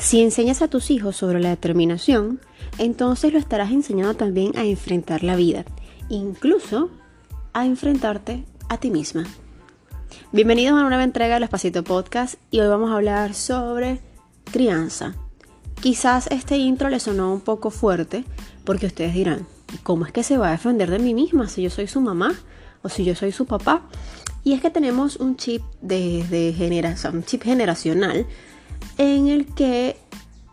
Si 0.00 0.22
enseñas 0.22 0.62
a 0.62 0.68
tus 0.68 0.90
hijos 0.90 1.14
sobre 1.14 1.40
la 1.40 1.50
determinación, 1.50 2.40
entonces 2.78 3.34
lo 3.34 3.38
estarás 3.38 3.70
enseñando 3.70 4.14
también 4.14 4.56
a 4.56 4.64
enfrentar 4.64 5.22
la 5.22 5.36
vida, 5.36 5.66
incluso 6.08 6.88
a 7.52 7.66
enfrentarte 7.66 8.46
a 8.70 8.78
ti 8.78 8.90
misma. 8.90 9.24
Bienvenidos 10.32 10.72
a 10.72 10.80
una 10.80 10.88
nueva 10.88 11.04
entrega 11.04 11.34
de 11.34 11.40
los 11.40 11.50
Pasito 11.50 11.84
Podcast 11.84 12.36
y 12.50 12.60
hoy 12.60 12.68
vamos 12.68 12.90
a 12.90 12.94
hablar 12.94 13.34
sobre 13.34 14.00
crianza. 14.50 15.16
Quizás 15.82 16.28
este 16.30 16.56
intro 16.56 16.88
le 16.88 16.98
sonó 16.98 17.30
un 17.30 17.42
poco 17.42 17.70
fuerte 17.70 18.24
porque 18.64 18.86
ustedes 18.86 19.12
dirán, 19.12 19.46
¿cómo 19.82 20.06
es 20.06 20.12
que 20.12 20.22
se 20.22 20.38
va 20.38 20.48
a 20.48 20.52
defender 20.52 20.90
de 20.90 20.98
mí 20.98 21.12
misma 21.12 21.46
si 21.46 21.60
yo 21.60 21.68
soy 21.68 21.88
su 21.88 22.00
mamá 22.00 22.32
o 22.80 22.88
si 22.88 23.04
yo 23.04 23.14
soy 23.14 23.32
su 23.32 23.44
papá? 23.44 23.82
Y 24.44 24.54
es 24.54 24.62
que 24.62 24.70
tenemos 24.70 25.16
un 25.16 25.36
chip 25.36 25.62
de, 25.82 26.54
generación, 26.56 27.16
un 27.16 27.24
chip 27.24 27.42
generacional 27.42 28.26
en 28.98 29.28
el 29.28 29.46
que 29.46 29.96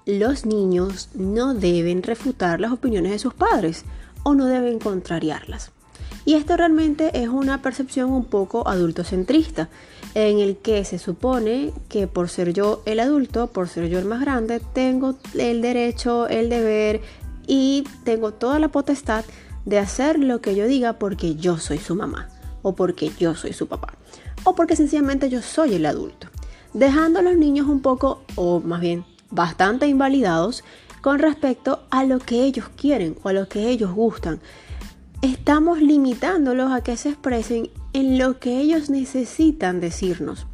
los 0.06 0.46
niños 0.46 1.10
no 1.14 1.54
deben 1.54 2.02
refutar 2.02 2.62
las 2.62 2.72
opiniones 2.72 3.12
de 3.12 3.20
sus 3.20 3.34
padres 3.34 3.84
o 4.24 4.36
no 4.36 4.46
deben 4.46 4.80
contrariarlas. 4.80 5.72
Y 6.24 6.34
esto 6.34 6.58
realmente 6.58 7.22
es 7.22 7.30
una 7.30 7.62
percepción 7.62 8.12
un 8.12 8.26
poco 8.26 8.68
adultocentrista, 8.68 9.70
en 10.14 10.40
el 10.40 10.58
que 10.58 10.84
se 10.84 11.00
supone 11.00 11.74
que 11.90 12.08
por 12.08 12.28
ser 12.30 12.54
yo 12.54 12.82
el 12.86 13.00
adulto, 13.00 13.48
por 13.48 13.70
ser 13.70 13.88
yo 13.88 14.00
el 14.00 14.06
más 14.06 14.22
grande, 14.22 14.62
tengo 14.74 15.16
el 15.38 15.62
derecho, 15.62 16.28
el 16.28 16.50
deber 16.50 17.02
y 17.46 17.84
tengo 18.04 18.34
toda 18.34 18.60
la 18.60 18.70
potestad 18.70 19.26
de 19.66 19.80
hacer 19.80 20.20
lo 20.20 20.42
que 20.42 20.56
yo 20.56 20.68
diga 20.68 20.94
porque 20.94 21.36
yo 21.36 21.58
soy 21.58 21.78
su 21.78 21.96
mamá 21.96 22.30
o 22.62 22.76
porque 22.76 23.12
yo 23.20 23.36
soy 23.36 23.54
su 23.54 23.68
papá 23.68 23.94
o 24.44 24.56
porque 24.56 24.76
sencillamente 24.76 25.30
yo 25.30 25.42
soy 25.42 25.76
el 25.76 25.86
adulto 25.86 26.28
dejando 26.78 27.20
a 27.20 27.22
los 27.24 27.36
niños 27.36 27.68
un 27.68 27.82
poco, 27.82 28.22
o 28.36 28.60
más 28.60 28.82
bien 28.82 29.04
bastante 29.32 29.88
invalidados 29.88 30.64
con 31.02 31.20
respecto 31.20 31.84
a 31.90 32.04
lo 32.04 32.20
que 32.20 32.44
ellos 32.44 32.70
quieren 32.76 33.18
o 33.24 33.30
a 33.30 33.34
lo 33.34 33.50
que 33.50 33.68
ellos 33.70 33.94
gustan. 33.94 34.40
Estamos 35.24 35.82
limitándolos 35.82 36.72
a 36.72 36.82
que 36.82 36.96
se 36.96 37.10
expresen 37.10 37.72
en 37.94 38.20
lo 38.20 38.40
que 38.40 38.60
ellos 38.60 38.92
necesitan 38.92 39.80
decirnos. 39.80 40.46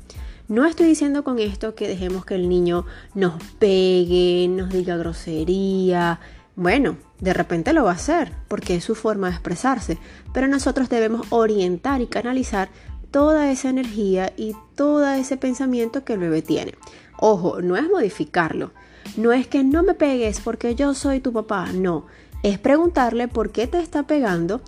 No 0.48 0.66
estoy 0.66 0.88
diciendo 0.88 1.26
con 1.26 1.40
esto 1.40 1.76
que 1.76 1.90
dejemos 1.90 2.26
que 2.26 2.36
el 2.36 2.48
niño 2.48 2.86
nos 3.14 3.44
pegue, 3.60 4.48
nos 4.50 4.70
diga 4.70 4.96
grosería. 4.96 6.22
Bueno, 6.56 6.96
de 7.20 7.34
repente 7.34 7.74
lo 7.74 7.84
va 7.84 7.92
a 7.92 7.96
hacer 7.96 8.32
porque 8.48 8.76
es 8.76 8.86
su 8.86 8.96
forma 8.96 9.28
de 9.28 9.34
expresarse, 9.34 9.98
pero 10.34 10.48
nosotros 10.48 10.88
debemos 10.88 11.28
orientar 11.32 12.02
y 12.02 12.08
canalizar 12.08 12.70
toda 13.14 13.52
esa 13.52 13.70
energía 13.70 14.34
y 14.36 14.56
todo 14.74 15.08
ese 15.08 15.38
pensamiento 15.38 16.04
que 16.04 16.14
el 16.14 16.20
bebé 16.20 16.42
tiene. 16.42 16.74
Ojo, 17.20 17.62
no 17.62 17.78
es 17.78 17.88
modificarlo. 17.88 18.72
No 19.18 19.32
es 19.32 19.48
que 19.48 19.64
no 19.64 19.84
me 19.84 19.94
pegues 19.94 20.40
porque 20.40 20.74
yo 20.74 20.96
soy 20.96 21.20
tu 21.20 21.32
papá. 21.32 21.72
No, 21.74 22.08
es 22.42 22.58
preguntarle 22.58 23.28
por 23.28 23.52
qué 23.52 23.68
te 23.68 23.80
está 23.80 24.08
pegando, 24.08 24.62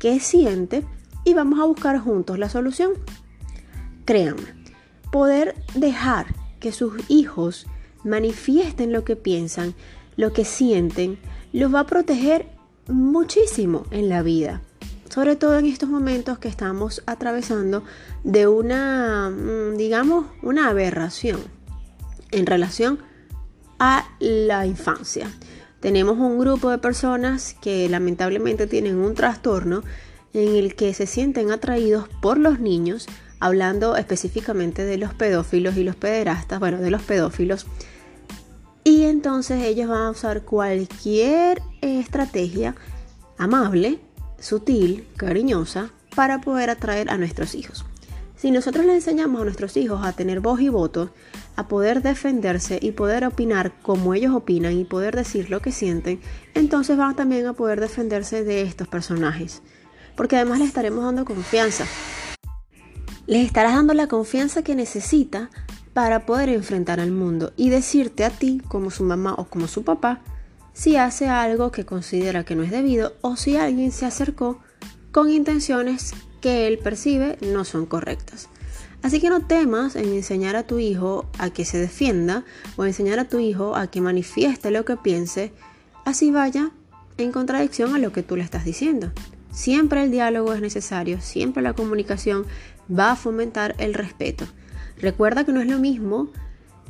qué 0.00 0.18
siente 0.18 0.82
y 1.24 1.34
vamos 1.34 1.60
a 1.60 1.64
buscar 1.64 1.96
juntos 2.00 2.40
la 2.40 2.48
solución. 2.48 2.90
Créanme, 4.04 4.52
poder 5.12 5.54
dejar 5.76 6.26
que 6.58 6.72
sus 6.72 6.94
hijos 7.08 7.66
manifiesten 8.02 8.92
lo 8.92 9.04
que 9.04 9.14
piensan, 9.14 9.74
lo 10.16 10.32
que 10.32 10.44
sienten, 10.44 11.20
los 11.52 11.72
va 11.72 11.80
a 11.80 11.86
proteger 11.86 12.48
muchísimo 12.88 13.84
en 13.92 14.08
la 14.08 14.22
vida 14.22 14.60
sobre 15.12 15.36
todo 15.36 15.58
en 15.58 15.66
estos 15.66 15.90
momentos 15.90 16.38
que 16.38 16.48
estamos 16.48 17.02
atravesando 17.04 17.84
de 18.24 18.46
una, 18.46 19.28
mm, 19.28 19.76
digamos, 19.76 20.24
una 20.42 20.70
aberración 20.70 21.38
en 22.30 22.46
relación 22.46 22.98
a 23.78 24.08
la 24.20 24.64
infancia. 24.64 25.30
Tenemos 25.80 26.16
un 26.16 26.38
grupo 26.38 26.70
de 26.70 26.78
personas 26.78 27.54
que 27.60 27.90
lamentablemente 27.90 28.66
tienen 28.66 28.96
un 28.96 29.14
trastorno 29.14 29.82
en 30.32 30.56
el 30.56 30.74
que 30.76 30.94
se 30.94 31.06
sienten 31.06 31.50
atraídos 31.50 32.08
por 32.22 32.38
los 32.38 32.58
niños, 32.58 33.06
hablando 33.38 33.96
específicamente 33.96 34.86
de 34.86 34.96
los 34.96 35.12
pedófilos 35.12 35.76
y 35.76 35.84
los 35.84 35.94
pederastas, 35.94 36.58
bueno, 36.58 36.78
de 36.78 36.90
los 36.90 37.02
pedófilos. 37.02 37.66
Y 38.82 39.02
entonces 39.02 39.62
ellos 39.62 39.90
van 39.90 40.04
a 40.04 40.10
usar 40.10 40.40
cualquier 40.42 41.60
estrategia 41.82 42.74
amable 43.36 44.00
sutil, 44.42 45.06
cariñosa, 45.16 45.90
para 46.14 46.40
poder 46.40 46.68
atraer 46.68 47.10
a 47.10 47.16
nuestros 47.16 47.54
hijos. 47.54 47.86
Si 48.36 48.50
nosotros 48.50 48.84
le 48.84 48.94
enseñamos 48.94 49.40
a 49.40 49.44
nuestros 49.44 49.76
hijos 49.76 50.04
a 50.04 50.12
tener 50.12 50.40
voz 50.40 50.60
y 50.60 50.68
voto, 50.68 51.10
a 51.54 51.68
poder 51.68 52.02
defenderse 52.02 52.78
y 52.82 52.90
poder 52.90 53.24
opinar 53.24 53.72
como 53.82 54.14
ellos 54.14 54.34
opinan 54.34 54.76
y 54.76 54.84
poder 54.84 55.14
decir 55.14 55.48
lo 55.48 55.60
que 55.60 55.70
sienten, 55.70 56.20
entonces 56.54 56.96
van 56.96 57.14
también 57.14 57.46
a 57.46 57.52
poder 57.52 57.80
defenderse 57.80 58.42
de 58.42 58.62
estos 58.62 58.88
personajes. 58.88 59.62
Porque 60.16 60.36
además 60.36 60.58
les 60.58 60.68
estaremos 60.68 61.04
dando 61.04 61.24
confianza. 61.24 61.86
Les 63.26 63.46
estarás 63.46 63.76
dando 63.76 63.94
la 63.94 64.08
confianza 64.08 64.62
que 64.62 64.74
necesita 64.74 65.48
para 65.92 66.26
poder 66.26 66.48
enfrentar 66.48 66.98
al 66.98 67.12
mundo 67.12 67.52
y 67.56 67.70
decirte 67.70 68.24
a 68.24 68.30
ti, 68.30 68.60
como 68.66 68.90
su 68.90 69.04
mamá 69.04 69.34
o 69.34 69.44
como 69.44 69.68
su 69.68 69.84
papá, 69.84 70.20
si 70.72 70.96
hace 70.96 71.28
algo 71.28 71.70
que 71.70 71.84
considera 71.84 72.44
que 72.44 72.56
no 72.56 72.62
es 72.62 72.70
debido 72.70 73.14
o 73.20 73.36
si 73.36 73.56
alguien 73.56 73.92
se 73.92 74.06
acercó 74.06 74.60
con 75.10 75.30
intenciones 75.30 76.14
que 76.40 76.66
él 76.66 76.78
percibe 76.78 77.38
no 77.40 77.64
son 77.64 77.86
correctas. 77.86 78.48
Así 79.02 79.20
que 79.20 79.30
no 79.30 79.46
temas 79.46 79.96
en 79.96 80.12
enseñar 80.12 80.54
a 80.56 80.66
tu 80.66 80.78
hijo 80.78 81.28
a 81.38 81.50
que 81.50 81.64
se 81.64 81.78
defienda 81.78 82.44
o 82.76 82.84
enseñar 82.84 83.18
a 83.18 83.28
tu 83.28 83.40
hijo 83.40 83.74
a 83.74 83.88
que 83.88 84.00
manifieste 84.00 84.70
lo 84.70 84.84
que 84.84 84.96
piense, 84.96 85.52
así 86.04 86.30
vaya 86.30 86.70
en 87.18 87.32
contradicción 87.32 87.94
a 87.94 87.98
lo 87.98 88.12
que 88.12 88.22
tú 88.22 88.36
le 88.36 88.42
estás 88.42 88.64
diciendo. 88.64 89.12
Siempre 89.50 90.04
el 90.04 90.10
diálogo 90.10 90.54
es 90.54 90.60
necesario, 90.60 91.20
siempre 91.20 91.62
la 91.62 91.74
comunicación 91.74 92.46
va 92.88 93.12
a 93.12 93.16
fomentar 93.16 93.74
el 93.78 93.92
respeto. 93.92 94.46
Recuerda 94.98 95.44
que 95.44 95.52
no 95.52 95.60
es 95.60 95.68
lo 95.68 95.78
mismo 95.78 96.30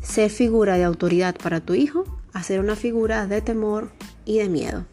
ser 0.03 0.31
figura 0.31 0.77
de 0.77 0.85
autoridad 0.85 1.35
para 1.37 1.61
tu 1.61 1.75
hijo 1.75 2.05
a 2.33 2.43
ser 2.43 2.61
una 2.61 2.77
figura 2.77 3.27
de 3.27 3.41
temor 3.41 3.91
y 4.25 4.39
de 4.39 4.49
miedo. 4.49 4.87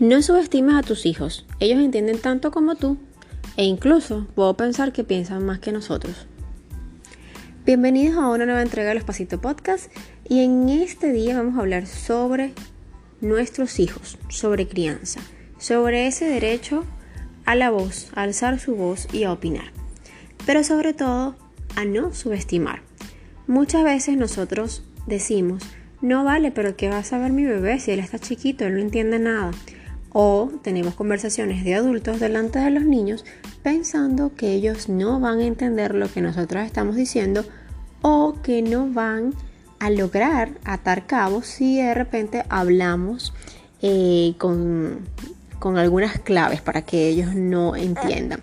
No 0.00 0.22
subestimes 0.22 0.76
a 0.76 0.82
tus 0.82 1.06
hijos, 1.06 1.44
ellos 1.58 1.80
entienden 1.80 2.20
tanto 2.20 2.52
como 2.52 2.76
tú 2.76 2.98
e 3.56 3.64
incluso 3.64 4.28
puedo 4.36 4.54
pensar 4.54 4.92
que 4.92 5.02
piensan 5.02 5.44
más 5.44 5.58
que 5.58 5.72
nosotros. 5.72 6.28
Bienvenidos 7.66 8.16
a 8.16 8.28
una 8.28 8.46
nueva 8.46 8.62
entrega 8.62 8.90
de 8.90 8.94
los 8.94 9.04
Pasito 9.04 9.40
Podcast 9.40 9.92
y 10.28 10.44
en 10.44 10.68
este 10.68 11.12
día 11.12 11.36
vamos 11.36 11.56
a 11.56 11.60
hablar 11.62 11.86
sobre 11.88 12.54
nuestros 13.20 13.80
hijos, 13.80 14.18
sobre 14.28 14.68
crianza, 14.68 15.20
sobre 15.58 16.06
ese 16.06 16.26
derecho 16.26 16.84
a 17.44 17.54
la 17.54 17.70
voz, 17.70 18.10
a 18.14 18.22
alzar 18.22 18.60
su 18.60 18.74
voz 18.76 19.08
y 19.12 19.24
a 19.24 19.32
opinar, 19.32 19.72
pero 20.46 20.62
sobre 20.62 20.92
todo 20.92 21.36
a 21.76 21.84
no 21.84 22.12
subestimar. 22.14 22.82
Muchas 23.46 23.84
veces 23.84 24.16
nosotros 24.16 24.82
decimos, 25.06 25.62
no 26.00 26.22
vale, 26.24 26.50
pero 26.50 26.76
¿qué 26.76 26.88
va 26.88 26.98
a 26.98 27.04
saber 27.04 27.32
mi 27.32 27.44
bebé 27.44 27.80
si 27.80 27.90
él 27.90 27.98
está 27.98 28.18
chiquito, 28.18 28.64
él 28.64 28.74
no 28.74 28.80
entiende 28.80 29.18
nada? 29.18 29.50
O 30.10 30.50
tenemos 30.62 30.94
conversaciones 30.94 31.64
de 31.64 31.74
adultos 31.74 32.20
delante 32.20 32.58
de 32.58 32.70
los 32.70 32.84
niños 32.84 33.24
pensando 33.62 34.34
que 34.34 34.52
ellos 34.52 34.88
no 34.88 35.20
van 35.20 35.40
a 35.40 35.46
entender 35.46 35.94
lo 35.94 36.10
que 36.10 36.20
nosotros 36.20 36.64
estamos 36.64 36.96
diciendo 36.96 37.44
o 38.00 38.40
que 38.42 38.62
no 38.62 38.88
van 38.88 39.32
a 39.34 39.47
lograr 39.90 40.50
atar 40.64 41.06
cabos 41.06 41.46
si 41.46 41.78
de 41.78 41.94
repente 41.94 42.44
hablamos 42.48 43.32
eh, 43.80 44.34
con, 44.38 45.00
con 45.58 45.78
algunas 45.78 46.18
claves 46.18 46.60
para 46.60 46.82
que 46.82 47.08
ellos 47.08 47.34
no 47.34 47.76
entiendan. 47.76 48.40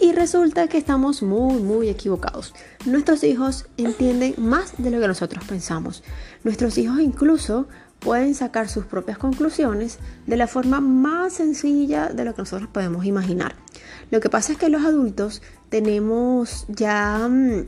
Y 0.00 0.12
resulta 0.12 0.68
que 0.68 0.78
estamos 0.78 1.22
muy, 1.22 1.60
muy 1.60 1.88
equivocados. 1.88 2.54
Nuestros 2.86 3.24
hijos 3.24 3.66
entienden 3.76 4.34
más 4.38 4.74
de 4.78 4.90
lo 4.90 5.00
que 5.00 5.08
nosotros 5.08 5.44
pensamos. 5.44 6.04
Nuestros 6.44 6.78
hijos 6.78 7.00
incluso 7.00 7.66
pueden 7.98 8.34
sacar 8.34 8.68
sus 8.68 8.84
propias 8.84 9.18
conclusiones 9.18 9.98
de 10.26 10.36
la 10.36 10.46
forma 10.46 10.80
más 10.80 11.34
sencilla 11.34 12.08
de 12.08 12.24
lo 12.24 12.34
que 12.34 12.42
nosotros 12.42 12.70
podemos 12.72 13.04
imaginar. 13.04 13.56
Lo 14.10 14.20
que 14.20 14.30
pasa 14.30 14.52
es 14.52 14.58
que 14.58 14.68
los 14.68 14.84
adultos 14.84 15.42
tenemos 15.68 16.64
ya 16.68 17.28
mm, 17.28 17.66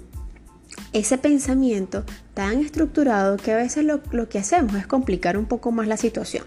ese 0.92 1.18
pensamiento 1.18 2.04
tan 2.34 2.60
estructurado 2.60 3.36
que 3.36 3.52
a 3.52 3.56
veces 3.56 3.84
lo, 3.84 4.28
que 4.28 4.38
hacemos 4.38 4.74
es 4.76 4.86
complicar 4.86 5.36
un 5.36 5.46
poco 5.46 5.72
más 5.72 5.86
la 5.86 5.96
situación. 5.96 6.44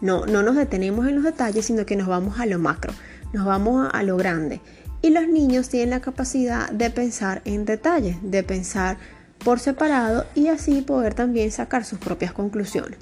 No, 0.00 0.26
no 0.26 0.42
nos 0.42 0.56
detenemos 0.56 1.06
en 1.08 1.16
los 1.16 1.24
detalles, 1.24 1.66
sino 1.66 1.86
que 1.86 1.96
nos 1.96 2.06
vamos 2.06 2.38
a 2.38 2.46
lo 2.46 2.58
macro, 2.58 2.92
nos 3.32 3.44
vamos 3.44 3.88
a 3.92 4.02
lo 4.02 4.16
grande. 4.16 4.60
Y 5.02 5.10
los 5.10 5.28
niños 5.28 5.68
tienen 5.68 5.90
la 5.90 6.00
capacidad 6.00 6.70
de 6.70 6.90
pensar 6.90 7.42
en 7.44 7.64
detalles, 7.64 8.16
de 8.22 8.42
pensar 8.42 8.98
por 9.44 9.60
separado 9.60 10.26
y 10.34 10.48
así 10.48 10.82
poder 10.82 11.14
también 11.14 11.50
sacar 11.50 11.84
sus 11.84 11.98
propias 11.98 12.32
conclusiones. 12.32 12.98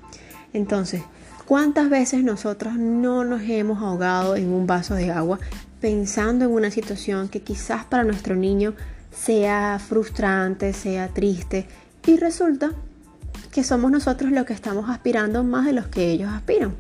Entonces, 0.53 1.03
¿cuántas 1.47 1.91
veces 1.91 2.23
nosotros 2.23 2.75
no 2.75 3.25
nos 3.25 3.43
hemos 3.43 3.83
ahogado 3.83 4.37
en 4.37 4.53
un 4.53 4.67
vaso 4.67 4.95
de 4.95 5.11
agua 5.11 5.39
pensando 5.81 6.45
en 6.45 6.51
una 6.51 6.71
situación 6.71 7.29
que 7.29 7.43
quizás 7.43 7.85
para 7.85 8.05
nuestro 8.05 8.35
niño 8.35 8.75
sea 9.17 9.79
frustrante, 9.79 10.73
sea 10.73 11.09
triste 11.09 11.67
y 12.07 12.17
resulta 12.17 12.73
que 13.51 13.65
somos 13.65 13.91
nosotros 13.91 14.31
los 14.31 14.45
que 14.45 14.53
estamos 14.53 14.91
aspirando 14.91 15.43
más 15.43 15.67
de 15.67 15.73
los 15.73 15.87
que 15.87 16.11
ellos 16.11 16.31
aspiran? 16.31 16.75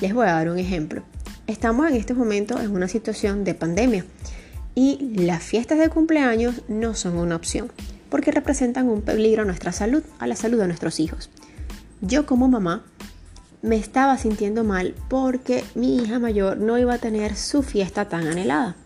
Les 0.00 0.12
voy 0.12 0.26
a 0.26 0.32
dar 0.32 0.50
un 0.50 0.58
ejemplo. 0.58 1.02
Estamos 1.46 1.88
en 1.88 1.94
este 1.94 2.14
momento 2.14 2.60
en 2.60 2.72
una 2.72 2.88
situación 2.88 3.44
de 3.44 3.54
pandemia 3.54 4.04
y 4.74 5.14
las 5.16 5.42
fiestas 5.42 5.78
de 5.78 5.88
cumpleaños 5.88 6.62
no 6.68 6.94
son 6.94 7.16
una 7.16 7.36
opción 7.36 7.70
porque 8.10 8.30
representan 8.30 8.88
un 8.88 9.02
peligro 9.02 9.42
a 9.42 9.46
nuestra 9.46 9.72
salud, 9.72 10.02
a 10.18 10.26
la 10.26 10.36
salud 10.36 10.58
de 10.58 10.66
nuestros 10.66 11.00
hijos. 11.00 11.30
Yo 12.00 12.26
como 12.26 12.48
mamá 12.48 12.84
me 13.62 13.76
estaba 13.76 14.18
sintiendo 14.18 14.64
mal 14.64 14.94
porque 15.08 15.64
mi 15.74 15.96
hija 15.96 16.18
mayor 16.18 16.58
no 16.58 16.78
iba 16.78 16.94
a 16.94 16.98
tener 16.98 17.36
su 17.36 17.62
fiesta 17.62 18.08
tan 18.08 18.26
anhelada. 18.26 18.76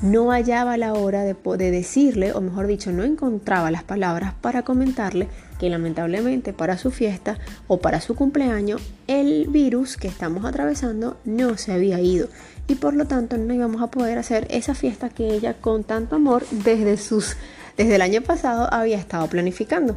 No 0.00 0.30
hallaba 0.30 0.76
la 0.76 0.92
hora 0.94 1.24
de, 1.24 1.34
de, 1.34 1.70
decirle, 1.70 2.32
o 2.32 2.40
mejor 2.40 2.68
dicho, 2.68 2.92
no 2.92 3.02
encontraba 3.02 3.70
las 3.70 3.82
palabras 3.82 4.32
para 4.40 4.62
comentarle 4.62 5.28
que 5.58 5.68
lamentablemente 5.68 6.52
para 6.52 6.78
su 6.78 6.90
fiesta 6.90 7.38
o 7.66 7.78
para 7.78 8.00
su 8.00 8.14
cumpleaños 8.14 8.80
el 9.08 9.48
virus 9.48 9.96
que 9.96 10.06
estamos 10.06 10.44
atravesando 10.44 11.16
no 11.24 11.58
se 11.58 11.72
había 11.72 12.00
ido 12.00 12.28
y 12.68 12.76
por 12.76 12.94
lo 12.94 13.06
tanto 13.06 13.38
no 13.38 13.52
íbamos 13.52 13.82
a 13.82 13.90
poder 13.90 14.18
hacer 14.18 14.46
esa 14.50 14.74
fiesta 14.74 15.08
que 15.08 15.34
ella 15.34 15.54
con 15.54 15.82
tanto 15.82 16.14
amor 16.14 16.46
desde 16.50 16.96
sus 16.96 17.36
desde 17.76 17.94
el 17.94 18.02
año 18.02 18.22
pasado 18.22 18.68
había 18.72 18.98
estado 18.98 19.28
planificando. 19.28 19.96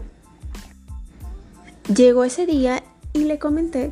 Llegó 1.94 2.24
ese 2.24 2.46
día 2.46 2.84
y 3.12 3.26
le 3.26 3.40
comenté 3.40 3.92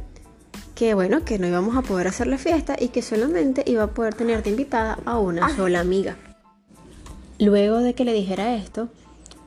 que 0.80 0.94
bueno, 0.94 1.26
que 1.26 1.38
no 1.40 1.46
íbamos 1.46 1.76
a 1.76 1.82
poder 1.82 2.08
hacer 2.08 2.28
la 2.28 2.38
fiesta 2.38 2.78
y 2.80 2.88
que 2.88 3.02
solamente 3.02 3.66
iba 3.68 3.84
a 3.84 3.94
poder 3.94 4.14
tenerte 4.14 4.50
invitada 4.50 4.98
a 5.04 5.20
una 5.20 5.54
sola 5.54 5.82
amiga. 5.82 6.16
Luego 7.38 7.80
de 7.80 7.94
que 7.96 8.06
le 8.06 8.14
dijera 8.14 8.56
esto, 8.56 8.88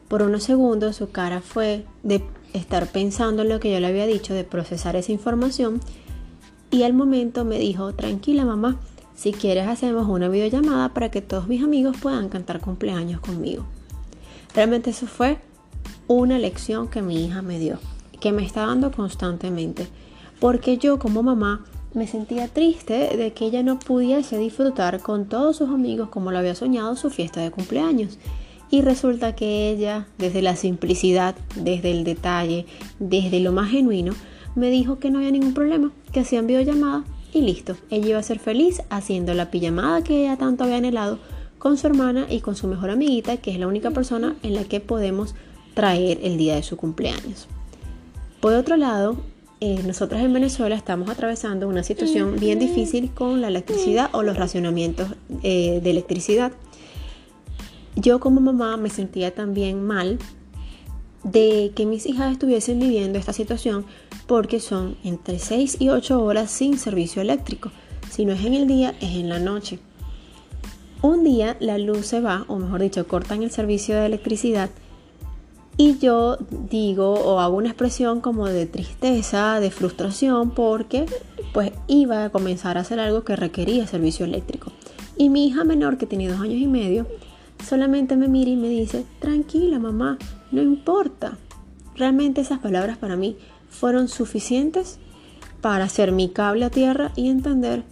por 0.08 0.20
unos 0.20 0.42
segundos 0.42 0.96
su 0.96 1.10
cara 1.10 1.40
fue 1.40 1.86
de 2.02 2.22
estar 2.52 2.86
pensando 2.86 3.40
en 3.40 3.48
lo 3.48 3.60
que 3.60 3.72
yo 3.72 3.80
le 3.80 3.86
había 3.86 4.06
dicho, 4.06 4.34
de 4.34 4.44
procesar 4.44 4.94
esa 4.94 5.10
información 5.10 5.80
y 6.70 6.82
al 6.82 6.92
momento 6.92 7.46
me 7.46 7.58
dijo, 7.58 7.94
tranquila 7.94 8.44
mamá, 8.44 8.78
si 9.14 9.32
quieres 9.32 9.68
hacemos 9.68 10.06
una 10.10 10.28
videollamada 10.28 10.92
para 10.92 11.10
que 11.10 11.22
todos 11.22 11.48
mis 11.48 11.62
amigos 11.64 11.96
puedan 11.96 12.28
cantar 12.28 12.60
cumpleaños 12.60 13.22
conmigo. 13.22 13.64
Realmente 14.54 14.90
eso 14.90 15.06
fue 15.06 15.38
una 16.08 16.38
lección 16.38 16.88
que 16.88 17.00
mi 17.00 17.24
hija 17.24 17.40
me 17.40 17.58
dio, 17.58 17.78
que 18.20 18.32
me 18.32 18.44
está 18.44 18.66
dando 18.66 18.92
constantemente, 18.92 19.86
porque 20.42 20.76
yo 20.76 20.98
como 20.98 21.22
mamá 21.22 21.64
me 21.94 22.08
sentía 22.08 22.48
triste 22.48 23.16
de 23.16 23.32
que 23.32 23.46
ella 23.46 23.62
no 23.62 23.78
pudiese 23.78 24.38
disfrutar 24.38 24.98
con 24.98 25.28
todos 25.28 25.58
sus 25.58 25.70
amigos 25.70 26.08
como 26.08 26.32
lo 26.32 26.38
había 26.38 26.56
soñado 26.56 26.96
su 26.96 27.10
fiesta 27.10 27.40
de 27.40 27.52
cumpleaños. 27.52 28.18
Y 28.68 28.80
resulta 28.80 29.36
que 29.36 29.70
ella, 29.70 30.08
desde 30.18 30.42
la 30.42 30.56
simplicidad, 30.56 31.36
desde 31.54 31.92
el 31.92 32.02
detalle, 32.02 32.66
desde 32.98 33.38
lo 33.38 33.52
más 33.52 33.70
genuino, 33.70 34.14
me 34.56 34.70
dijo 34.70 34.98
que 34.98 35.12
no 35.12 35.18
había 35.18 35.30
ningún 35.30 35.54
problema, 35.54 35.92
que 36.10 36.18
hacían 36.18 36.48
videollamada 36.48 37.04
y 37.32 37.42
listo. 37.42 37.76
Ella 37.88 38.08
iba 38.08 38.18
a 38.18 38.24
ser 38.24 38.40
feliz 38.40 38.82
haciendo 38.90 39.34
la 39.34 39.52
pijamada 39.52 40.02
que 40.02 40.22
ella 40.22 40.38
tanto 40.38 40.64
había 40.64 40.78
anhelado 40.78 41.20
con 41.60 41.78
su 41.78 41.86
hermana 41.86 42.26
y 42.28 42.40
con 42.40 42.56
su 42.56 42.66
mejor 42.66 42.90
amiguita, 42.90 43.36
que 43.36 43.52
es 43.52 43.60
la 43.60 43.68
única 43.68 43.92
persona 43.92 44.34
en 44.42 44.54
la 44.54 44.64
que 44.64 44.80
podemos 44.80 45.36
traer 45.74 46.18
el 46.24 46.36
día 46.36 46.56
de 46.56 46.64
su 46.64 46.76
cumpleaños. 46.76 47.46
Por 48.40 48.54
otro 48.54 48.76
lado, 48.76 49.18
eh, 49.64 49.80
nosotros 49.86 50.20
en 50.20 50.32
Venezuela 50.32 50.74
estamos 50.74 51.08
atravesando 51.08 51.68
una 51.68 51.84
situación 51.84 52.34
bien 52.40 52.58
difícil 52.58 53.12
con 53.12 53.40
la 53.40 53.46
electricidad 53.46 54.10
o 54.10 54.24
los 54.24 54.36
racionamientos 54.36 55.14
eh, 55.44 55.78
de 55.80 55.88
electricidad. 55.88 56.50
Yo 57.94 58.18
como 58.18 58.40
mamá 58.40 58.76
me 58.76 58.90
sentía 58.90 59.32
también 59.32 59.80
mal 59.84 60.18
de 61.22 61.70
que 61.76 61.86
mis 61.86 62.06
hijas 62.06 62.32
estuviesen 62.32 62.80
viviendo 62.80 63.20
esta 63.20 63.32
situación 63.32 63.86
porque 64.26 64.58
son 64.58 64.96
entre 65.04 65.38
6 65.38 65.76
y 65.78 65.90
8 65.90 66.20
horas 66.20 66.50
sin 66.50 66.76
servicio 66.76 67.22
eléctrico. 67.22 67.70
Si 68.10 68.24
no 68.24 68.32
es 68.32 68.44
en 68.44 68.54
el 68.54 68.66
día, 68.66 68.96
es 69.00 69.14
en 69.14 69.28
la 69.28 69.38
noche. 69.38 69.78
Un 71.02 71.22
día 71.22 71.56
la 71.60 71.78
luz 71.78 72.06
se 72.06 72.20
va, 72.20 72.46
o 72.48 72.56
mejor 72.56 72.80
dicho, 72.80 73.06
cortan 73.06 73.44
el 73.44 73.52
servicio 73.52 73.94
de 73.94 74.06
electricidad 74.06 74.70
y 75.76 75.98
yo 75.98 76.38
digo 76.70 77.14
o 77.14 77.40
hago 77.40 77.56
una 77.56 77.68
expresión 77.68 78.20
como 78.20 78.46
de 78.46 78.66
tristeza, 78.66 79.58
de 79.60 79.70
frustración, 79.70 80.50
porque 80.50 81.06
pues 81.52 81.72
iba 81.86 82.24
a 82.24 82.30
comenzar 82.30 82.76
a 82.76 82.82
hacer 82.82 83.00
algo 83.00 83.24
que 83.24 83.36
requería 83.36 83.86
servicio 83.86 84.24
eléctrico. 84.24 84.72
Y 85.16 85.28
mi 85.28 85.46
hija 85.46 85.64
menor, 85.64 85.98
que 85.98 86.06
tiene 86.06 86.28
dos 86.28 86.40
años 86.40 86.60
y 86.60 86.66
medio, 86.66 87.06
solamente 87.66 88.16
me 88.16 88.28
mira 88.28 88.50
y 88.50 88.56
me 88.56 88.68
dice, 88.68 89.04
tranquila 89.20 89.78
mamá, 89.78 90.18
no 90.50 90.62
importa. 90.62 91.38
Realmente 91.94 92.40
esas 92.40 92.58
palabras 92.58 92.98
para 92.98 93.16
mí 93.16 93.36
fueron 93.68 94.08
suficientes 94.08 94.98
para 95.60 95.84
hacer 95.84 96.12
mi 96.12 96.28
cable 96.28 96.64
a 96.64 96.70
tierra 96.70 97.12
y 97.16 97.28
entender 97.28 97.84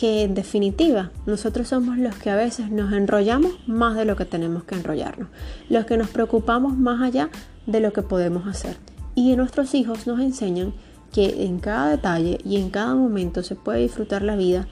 que 0.00 0.22
en 0.22 0.32
definitiva 0.32 1.10
nosotros 1.26 1.68
somos 1.68 1.98
los 1.98 2.14
que 2.14 2.30
a 2.30 2.34
veces 2.34 2.70
nos 2.70 2.90
enrollamos 2.94 3.52
más 3.66 3.96
de 3.96 4.06
lo 4.06 4.16
que 4.16 4.24
tenemos 4.24 4.64
que 4.64 4.74
enrollarnos, 4.74 5.28
los 5.68 5.84
que 5.84 5.98
nos 5.98 6.08
preocupamos 6.08 6.74
más 6.74 7.02
allá 7.02 7.28
de 7.66 7.80
lo 7.80 7.92
que 7.92 8.00
podemos 8.00 8.46
hacer. 8.46 8.78
Y 9.14 9.36
nuestros 9.36 9.74
hijos 9.74 10.06
nos 10.06 10.20
enseñan 10.20 10.72
que 11.12 11.44
en 11.44 11.58
cada 11.58 11.90
detalle 11.90 12.38
y 12.46 12.56
en 12.56 12.70
cada 12.70 12.94
momento 12.94 13.42
se 13.42 13.56
puede 13.56 13.80
disfrutar 13.80 14.22
la 14.22 14.36
vida 14.36 14.66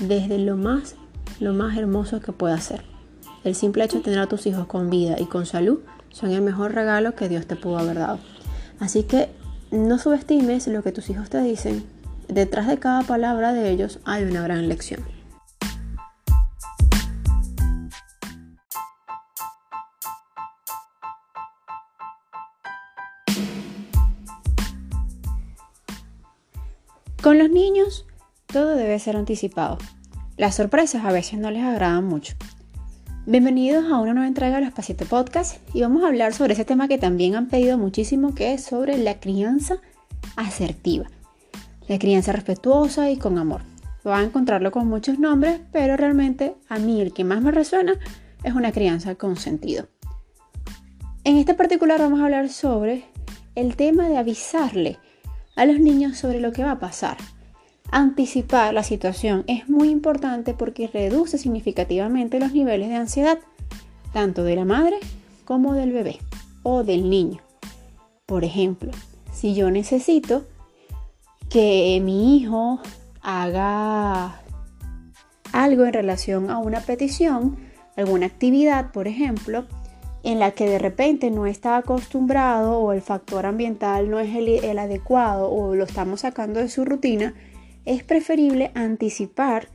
desde 0.00 0.38
lo 0.38 0.56
más, 0.56 0.94
lo 1.40 1.52
más 1.52 1.76
hermoso 1.76 2.22
que 2.22 2.32
pueda 2.32 2.58
ser. 2.58 2.82
El 3.44 3.54
simple 3.54 3.84
hecho 3.84 3.98
de 3.98 4.04
tener 4.04 4.20
a 4.20 4.28
tus 4.28 4.46
hijos 4.46 4.66
con 4.66 4.88
vida 4.88 5.16
y 5.20 5.26
con 5.26 5.44
salud 5.44 5.80
son 6.08 6.30
el 6.30 6.40
mejor 6.40 6.72
regalo 6.72 7.14
que 7.14 7.28
Dios 7.28 7.44
te 7.44 7.54
pudo 7.54 7.76
haber 7.76 7.98
dado. 7.98 8.18
Así 8.78 9.02
que 9.02 9.28
no 9.70 9.98
subestimes 9.98 10.68
lo 10.68 10.82
que 10.82 10.92
tus 10.92 11.10
hijos 11.10 11.28
te 11.28 11.42
dicen, 11.42 11.84
detrás 12.32 12.68
de 12.68 12.78
cada 12.78 13.02
palabra 13.02 13.52
de 13.52 13.70
ellos 13.70 13.98
hay 14.04 14.24
una 14.24 14.42
gran 14.42 14.68
lección. 14.68 15.04
Con 27.22 27.38
los 27.38 27.50
niños 27.50 28.06
todo 28.46 28.76
debe 28.76 28.98
ser 28.98 29.16
anticipado. 29.16 29.78
Las 30.36 30.54
sorpresas 30.54 31.04
a 31.04 31.12
veces 31.12 31.38
no 31.38 31.50
les 31.50 31.62
agradan 31.62 32.04
mucho. 32.04 32.34
Bienvenidos 33.26 33.92
a 33.92 33.98
una 33.98 34.14
nueva 34.14 34.26
entrega 34.26 34.56
de 34.56 34.64
los 34.64 34.72
Pacientes 34.72 35.06
Podcast 35.06 35.58
y 35.74 35.82
vamos 35.82 36.02
a 36.02 36.06
hablar 36.06 36.32
sobre 36.32 36.54
ese 36.54 36.64
tema 36.64 36.88
que 36.88 36.96
también 36.96 37.34
han 37.34 37.48
pedido 37.48 37.76
muchísimo 37.76 38.34
que 38.34 38.54
es 38.54 38.64
sobre 38.64 38.96
la 38.96 39.20
crianza 39.20 39.76
asertiva 40.36 41.08
la 41.90 41.98
crianza 41.98 42.30
respetuosa 42.30 43.10
y 43.10 43.16
con 43.16 43.36
amor. 43.36 43.62
Van 44.04 44.20
a 44.20 44.26
encontrarlo 44.26 44.70
con 44.70 44.86
muchos 44.86 45.18
nombres, 45.18 45.60
pero 45.72 45.96
realmente 45.96 46.54
a 46.68 46.78
mí 46.78 47.00
el 47.00 47.12
que 47.12 47.24
más 47.24 47.42
me 47.42 47.50
resuena 47.50 47.94
es 48.44 48.54
una 48.54 48.70
crianza 48.70 49.16
con 49.16 49.34
sentido. 49.34 49.88
En 51.24 51.36
este 51.36 51.54
particular 51.54 51.98
vamos 51.98 52.20
a 52.20 52.26
hablar 52.26 52.48
sobre 52.48 53.06
el 53.56 53.74
tema 53.74 54.08
de 54.08 54.18
avisarle 54.18 54.98
a 55.56 55.64
los 55.64 55.80
niños 55.80 56.16
sobre 56.16 56.38
lo 56.38 56.52
que 56.52 56.62
va 56.62 56.70
a 56.70 56.78
pasar. 56.78 57.16
Anticipar 57.90 58.72
la 58.72 58.84
situación 58.84 59.42
es 59.48 59.68
muy 59.68 59.88
importante 59.88 60.54
porque 60.54 60.86
reduce 60.86 61.38
significativamente 61.38 62.38
los 62.38 62.52
niveles 62.52 62.88
de 62.88 62.94
ansiedad, 62.94 63.40
tanto 64.12 64.44
de 64.44 64.54
la 64.54 64.64
madre 64.64 64.98
como 65.44 65.74
del 65.74 65.90
bebé 65.90 66.20
o 66.62 66.84
del 66.84 67.10
niño. 67.10 67.40
Por 68.26 68.44
ejemplo, 68.44 68.92
si 69.32 69.54
yo 69.56 69.72
necesito 69.72 70.44
que 71.50 72.00
mi 72.02 72.36
hijo 72.36 72.80
haga 73.22 74.40
algo 75.52 75.84
en 75.84 75.92
relación 75.92 76.48
a 76.48 76.58
una 76.58 76.78
petición, 76.80 77.58
alguna 77.96 78.26
actividad, 78.26 78.92
por 78.92 79.08
ejemplo, 79.08 79.66
en 80.22 80.38
la 80.38 80.52
que 80.52 80.68
de 80.68 80.78
repente 80.78 81.28
no 81.32 81.46
está 81.46 81.76
acostumbrado 81.76 82.78
o 82.78 82.92
el 82.92 83.02
factor 83.02 83.46
ambiental 83.46 84.10
no 84.10 84.20
es 84.20 84.34
el, 84.36 84.78
adecuado 84.78 85.50
o 85.50 85.74
lo 85.74 85.84
estamos 85.84 86.20
sacando 86.20 86.60
de 86.60 86.68
su 86.68 86.84
rutina, 86.84 87.34
es 87.84 88.04
preferible 88.04 88.70
anticipar 88.74 89.66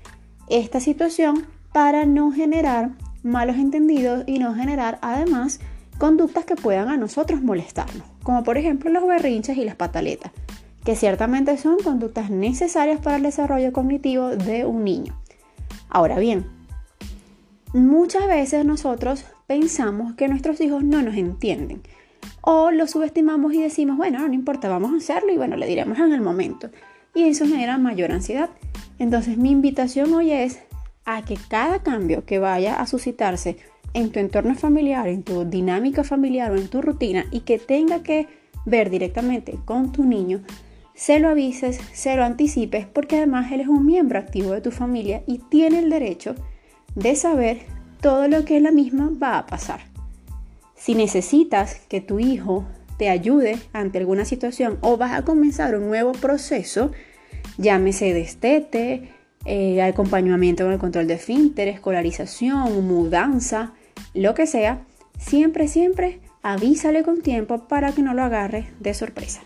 esta 0.47 0.79
situación 0.79 1.45
para 1.73 2.05
no 2.05 2.31
generar 2.31 2.91
malos 3.21 3.57
entendidos 3.57 4.23
y 4.27 4.39
no 4.39 4.55
generar 4.55 4.97
además 5.01 5.59
conductas 5.97 6.45
que 6.45 6.55
puedan 6.55 6.87
a 6.87 6.95
nosotros 6.95 7.41
molestarnos, 7.41 8.07
como 8.23 8.45
por 8.45 8.57
ejemplo 8.57 8.89
los 8.91 9.05
berrinches 9.05 9.57
y 9.57 9.65
las 9.65 9.75
pataletas 9.75 10.31
que 10.85 10.95
ciertamente 10.95 11.57
son 11.57 11.77
conductas 11.79 12.29
necesarias 12.29 13.01
para 13.01 13.17
el 13.17 13.23
desarrollo 13.23 13.73
cognitivo 13.73 14.29
de 14.29 14.65
un 14.65 14.83
niño. 14.83 15.19
Ahora 15.89 16.19
bien, 16.19 16.45
muchas 17.73 18.27
veces 18.27 18.63
nosotros 18.65 19.25
pensamos 19.47 20.13
que 20.13 20.27
nuestros 20.27 20.61
hijos 20.61 20.83
no 20.83 21.01
nos 21.01 21.15
entienden 21.15 21.81
o 22.41 22.69
los 22.69 22.91
subestimamos 22.91 23.53
y 23.53 23.61
decimos, 23.61 23.97
bueno, 23.97 24.25
no, 24.25 24.33
importa, 24.33 24.69
vamos 24.69 24.93
a 24.93 24.97
hacerlo 24.97 25.33
y 25.33 25.37
bueno, 25.37 25.55
le 25.55 25.65
diremos 25.65 25.97
en 25.97 26.13
el 26.13 26.21
momento. 26.21 26.69
Y 27.15 27.23
eso 27.23 27.45
genera 27.45 27.79
mayor 27.79 28.11
ansiedad. 28.11 28.51
Entonces 28.99 29.37
mi 29.37 29.49
invitación 29.49 30.13
hoy 30.13 30.31
es 30.31 30.59
a 31.05 31.23
que 31.23 31.37
cada 31.49 31.81
cambio 31.81 32.25
que 32.25 32.37
vaya 32.37 32.79
a 32.79 32.85
suscitarse 32.85 33.57
en 33.93 34.11
tu 34.11 34.19
entorno 34.19 34.53
familiar, 34.53 35.07
en 35.07 35.23
tu 35.23 35.45
dinámica 35.45 36.03
familiar 36.03 36.51
o 36.51 36.57
en 36.57 36.67
tu 36.67 36.81
rutina 36.81 37.25
y 37.31 37.39
que 37.39 37.57
tenga 37.57 38.03
que 38.03 38.27
ver 38.65 38.89
directamente 38.89 39.57
con 39.65 39.91
tu 39.91 40.03
niño, 40.03 40.41
se 40.95 41.19
lo 41.19 41.29
avises, 41.29 41.79
se 41.93 42.15
lo 42.15 42.23
anticipes, 42.23 42.87
porque 42.87 43.17
además 43.17 43.51
él 43.51 43.59
es 43.59 43.67
un 43.67 43.85
miembro 43.85 44.17
activo 44.17 44.51
de 44.51 44.61
tu 44.61 44.71
familia 44.71 45.23
y 45.27 45.39
tiene 45.39 45.79
el 45.79 45.89
derecho 45.89 46.35
de 46.95 47.15
saber 47.15 47.59
todo 48.01 48.27
lo 48.27 48.45
que 48.45 48.59
la 48.61 48.71
misma 48.71 49.11
va 49.21 49.37
a 49.37 49.45
pasar. 49.45 49.81
Si 50.75 50.95
necesitas 50.95 51.75
que 51.89 51.99
tu 51.99 52.19
hijo 52.19 52.65
te 52.97 53.09
ayude 53.09 53.57
ante 53.73 53.97
alguna 53.97 54.23
situación 54.23 54.77
o 54.81 54.97
vas 54.97 55.13
a 55.13 55.25
comenzar 55.25 55.75
un 55.75 55.87
nuevo 55.87 56.13
proceso, 56.13 56.91
llámese 57.57 58.13
destete, 58.13 59.09
eh, 59.45 59.81
acompañamiento 59.81 60.63
con 60.63 60.73
el 60.73 60.79
control 60.79 61.07
de 61.07 61.17
finter, 61.17 61.67
escolarización, 61.67 62.87
mudanza, 62.87 63.73
lo 64.13 64.33
que 64.33 64.47
sea, 64.47 64.85
siempre, 65.19 65.67
siempre 65.67 66.19
avísale 66.41 67.03
con 67.03 67.21
tiempo 67.21 67.67
para 67.67 67.91
que 67.91 68.01
no 68.01 68.13
lo 68.13 68.23
agarre 68.23 68.71
de 68.79 68.93
sorpresa. 68.93 69.41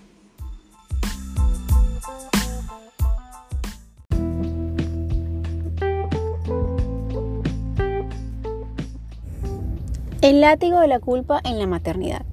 El 10.22 10.41
látigo 10.41 10.82
de 10.82 10.89
la 10.89 10.99
culpa 10.99 11.39
en 11.45 11.59
la 11.59 11.65
maternidad. 11.65 12.26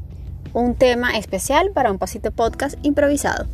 Un 0.53 0.74
tema 0.74 1.16
especial 1.16 1.70
para 1.70 1.93
un 1.93 1.99
Pasito 1.99 2.32
Podcast 2.32 2.74
improvisado. 2.82 3.47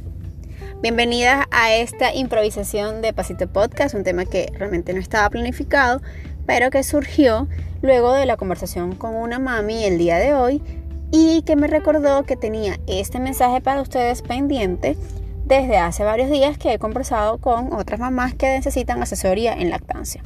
Bienvenidas 0.81 1.45
a 1.51 1.75
esta 1.75 2.15
improvisación 2.15 3.03
de 3.03 3.13
Pasito 3.13 3.47
Podcast, 3.47 3.95
un 3.95 4.05
tema 4.05 4.25
que 4.25 4.51
realmente 4.57 4.95
no 4.95 5.01
estaba 5.01 5.29
planificado, 5.29 6.01
pero 6.47 6.71
que 6.71 6.83
surgió 6.83 7.47
luego 7.83 8.15
de 8.15 8.25
la 8.25 8.39
conversación 8.39 8.97
con 8.97 9.17
una 9.17 9.39
mami 9.39 9.85
el 9.85 9.99
día 9.99 10.17
de 10.17 10.33
hoy 10.33 10.63
y 11.11 11.43
que 11.43 11.55
me 11.55 11.67
recordó 11.67 12.23
que 12.23 12.37
tenía 12.39 12.81
este 12.87 13.21
mensaje 13.21 13.61
para 13.61 13.83
ustedes 13.83 14.23
pendiente 14.23 14.97
desde 15.45 15.77
hace 15.77 16.05
varios 16.05 16.31
días 16.31 16.57
que 16.57 16.73
he 16.73 16.79
conversado 16.79 17.37
con 17.37 17.75
otras 17.75 18.01
mamás 18.01 18.33
que 18.33 18.47
necesitan 18.47 19.03
asesoría 19.03 19.53
en 19.53 19.69
lactancia. 19.69 20.23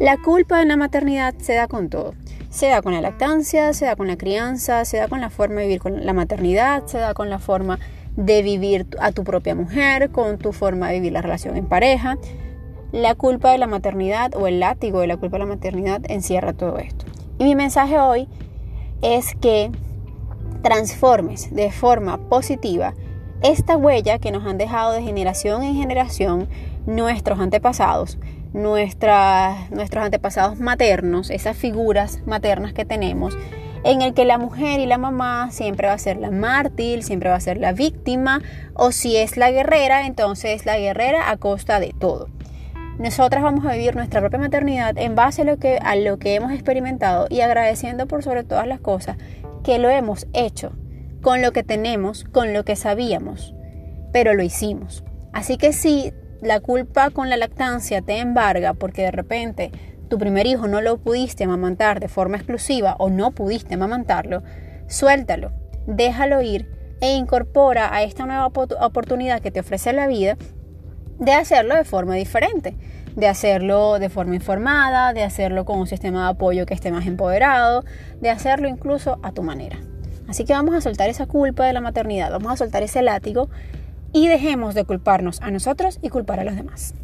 La 0.00 0.16
culpa 0.16 0.60
en 0.62 0.66
la 0.66 0.76
maternidad 0.76 1.32
se 1.38 1.54
da 1.54 1.68
con 1.68 1.88
todo 1.90 2.14
se 2.54 2.68
da 2.68 2.82
con 2.82 2.92
la 2.92 3.00
lactancia, 3.00 3.72
se 3.72 3.84
da 3.84 3.96
con 3.96 4.06
la 4.06 4.16
crianza, 4.16 4.84
se 4.84 4.98
da 4.98 5.08
con 5.08 5.20
la 5.20 5.28
forma 5.28 5.56
de 5.56 5.66
vivir 5.66 5.80
con 5.80 6.06
la 6.06 6.12
maternidad, 6.12 6.86
se 6.86 6.98
da 6.98 7.12
con 7.12 7.28
la 7.28 7.40
forma 7.40 7.80
de 8.14 8.42
vivir 8.42 8.86
a 9.00 9.10
tu 9.10 9.24
propia 9.24 9.56
mujer, 9.56 10.10
con 10.10 10.38
tu 10.38 10.52
forma 10.52 10.86
de 10.86 10.94
vivir 10.94 11.12
la 11.12 11.20
relación 11.20 11.56
en 11.56 11.66
pareja. 11.66 12.16
La 12.92 13.16
culpa 13.16 13.50
de 13.50 13.58
la 13.58 13.66
maternidad 13.66 14.36
o 14.36 14.46
el 14.46 14.60
látigo 14.60 15.00
de 15.00 15.08
la 15.08 15.16
culpa 15.16 15.34
de 15.36 15.40
la 15.40 15.48
maternidad 15.48 16.02
encierra 16.08 16.52
todo 16.52 16.78
esto. 16.78 17.06
Y 17.40 17.44
mi 17.44 17.56
mensaje 17.56 17.98
hoy 17.98 18.28
es 19.02 19.34
que 19.34 19.72
transformes 20.62 21.52
de 21.52 21.72
forma 21.72 22.18
positiva 22.28 22.94
esta 23.42 23.76
huella 23.76 24.20
que 24.20 24.30
nos 24.30 24.46
han 24.46 24.58
dejado 24.58 24.92
de 24.92 25.02
generación 25.02 25.64
en 25.64 25.74
generación 25.74 26.48
nuestros 26.86 27.40
antepasados, 27.40 28.16
nuestros 28.54 30.04
antepasados 30.04 30.58
maternos, 30.58 31.30
esas 31.30 31.56
figuras 31.56 32.20
maternas 32.24 32.72
que 32.72 32.84
tenemos, 32.84 33.36
en 33.84 34.00
el 34.00 34.14
que 34.14 34.24
la 34.24 34.38
mujer 34.38 34.80
y 34.80 34.86
la 34.86 34.96
mamá 34.96 35.50
siempre 35.50 35.88
va 35.88 35.94
a 35.94 35.98
ser 35.98 36.16
la 36.16 36.30
mártir, 36.30 37.02
siempre 37.02 37.28
va 37.28 37.36
a 37.36 37.40
ser 37.40 37.58
la 37.58 37.72
víctima, 37.72 38.40
o 38.72 38.92
si 38.92 39.16
es 39.16 39.36
la 39.36 39.50
guerrera, 39.50 40.06
entonces 40.06 40.64
la 40.64 40.78
guerrera 40.78 41.30
a 41.30 41.36
costa 41.36 41.80
de 41.80 41.92
todo. 41.98 42.28
Nosotras 42.98 43.42
vamos 43.42 43.66
a 43.66 43.72
vivir 43.72 43.96
nuestra 43.96 44.20
propia 44.20 44.38
maternidad 44.38 44.96
en 44.96 45.16
base 45.16 45.42
a 45.42 45.44
lo 45.44 45.58
que, 45.58 45.78
a 45.82 45.96
lo 45.96 46.18
que 46.18 46.36
hemos 46.36 46.52
experimentado 46.52 47.26
y 47.28 47.40
agradeciendo 47.40 48.06
por 48.06 48.22
sobre 48.22 48.44
todas 48.44 48.68
las 48.68 48.80
cosas 48.80 49.18
que 49.64 49.78
lo 49.78 49.90
hemos 49.90 50.28
hecho, 50.32 50.72
con 51.20 51.42
lo 51.42 51.52
que 51.52 51.64
tenemos, 51.64 52.24
con 52.24 52.52
lo 52.52 52.64
que 52.64 52.76
sabíamos, 52.76 53.52
pero 54.12 54.32
lo 54.32 54.44
hicimos. 54.44 55.02
Así 55.32 55.56
que 55.56 55.72
si 55.72 56.12
la 56.44 56.60
culpa 56.60 57.08
con 57.10 57.30
la 57.30 57.38
lactancia 57.38 58.02
te 58.02 58.18
embarga 58.18 58.74
porque 58.74 59.02
de 59.02 59.10
repente 59.10 59.72
tu 60.08 60.18
primer 60.18 60.46
hijo 60.46 60.68
no 60.68 60.82
lo 60.82 60.98
pudiste 60.98 61.44
amamantar 61.44 62.00
de 62.00 62.08
forma 62.08 62.36
exclusiva 62.36 62.96
o 62.98 63.08
no 63.08 63.30
pudiste 63.30 63.74
amamantarlo, 63.74 64.42
suéltalo, 64.86 65.52
déjalo 65.86 66.42
ir 66.42 66.68
e 67.00 67.16
incorpora 67.16 67.94
a 67.94 68.02
esta 68.02 68.26
nueva 68.26 68.46
oportunidad 68.46 69.40
que 69.40 69.50
te 69.50 69.60
ofrece 69.60 69.94
la 69.94 70.06
vida 70.06 70.36
de 71.18 71.32
hacerlo 71.32 71.76
de 71.76 71.84
forma 71.84 72.14
diferente, 72.14 72.76
de 73.16 73.26
hacerlo 73.26 73.98
de 73.98 74.10
forma 74.10 74.34
informada, 74.34 75.14
de 75.14 75.22
hacerlo 75.22 75.64
con 75.64 75.78
un 75.78 75.86
sistema 75.86 76.24
de 76.24 76.30
apoyo 76.32 76.66
que 76.66 76.74
esté 76.74 76.92
más 76.92 77.06
empoderado, 77.06 77.84
de 78.20 78.28
hacerlo 78.28 78.68
incluso 78.68 79.18
a 79.22 79.32
tu 79.32 79.42
manera. 79.42 79.78
Así 80.28 80.44
que 80.44 80.52
vamos 80.52 80.74
a 80.74 80.82
soltar 80.82 81.08
esa 81.08 81.26
culpa 81.26 81.64
de 81.64 81.72
la 81.72 81.80
maternidad, 81.80 82.30
vamos 82.30 82.52
a 82.52 82.56
soltar 82.56 82.82
ese 82.82 83.00
látigo 83.00 83.48
y 84.14 84.28
dejemos 84.28 84.74
de 84.74 84.84
culparnos 84.84 85.42
a 85.42 85.50
nosotros 85.50 85.98
y 86.00 86.08
culpar 86.08 86.40
a 86.40 86.44
los 86.44 86.54
demás. 86.56 86.94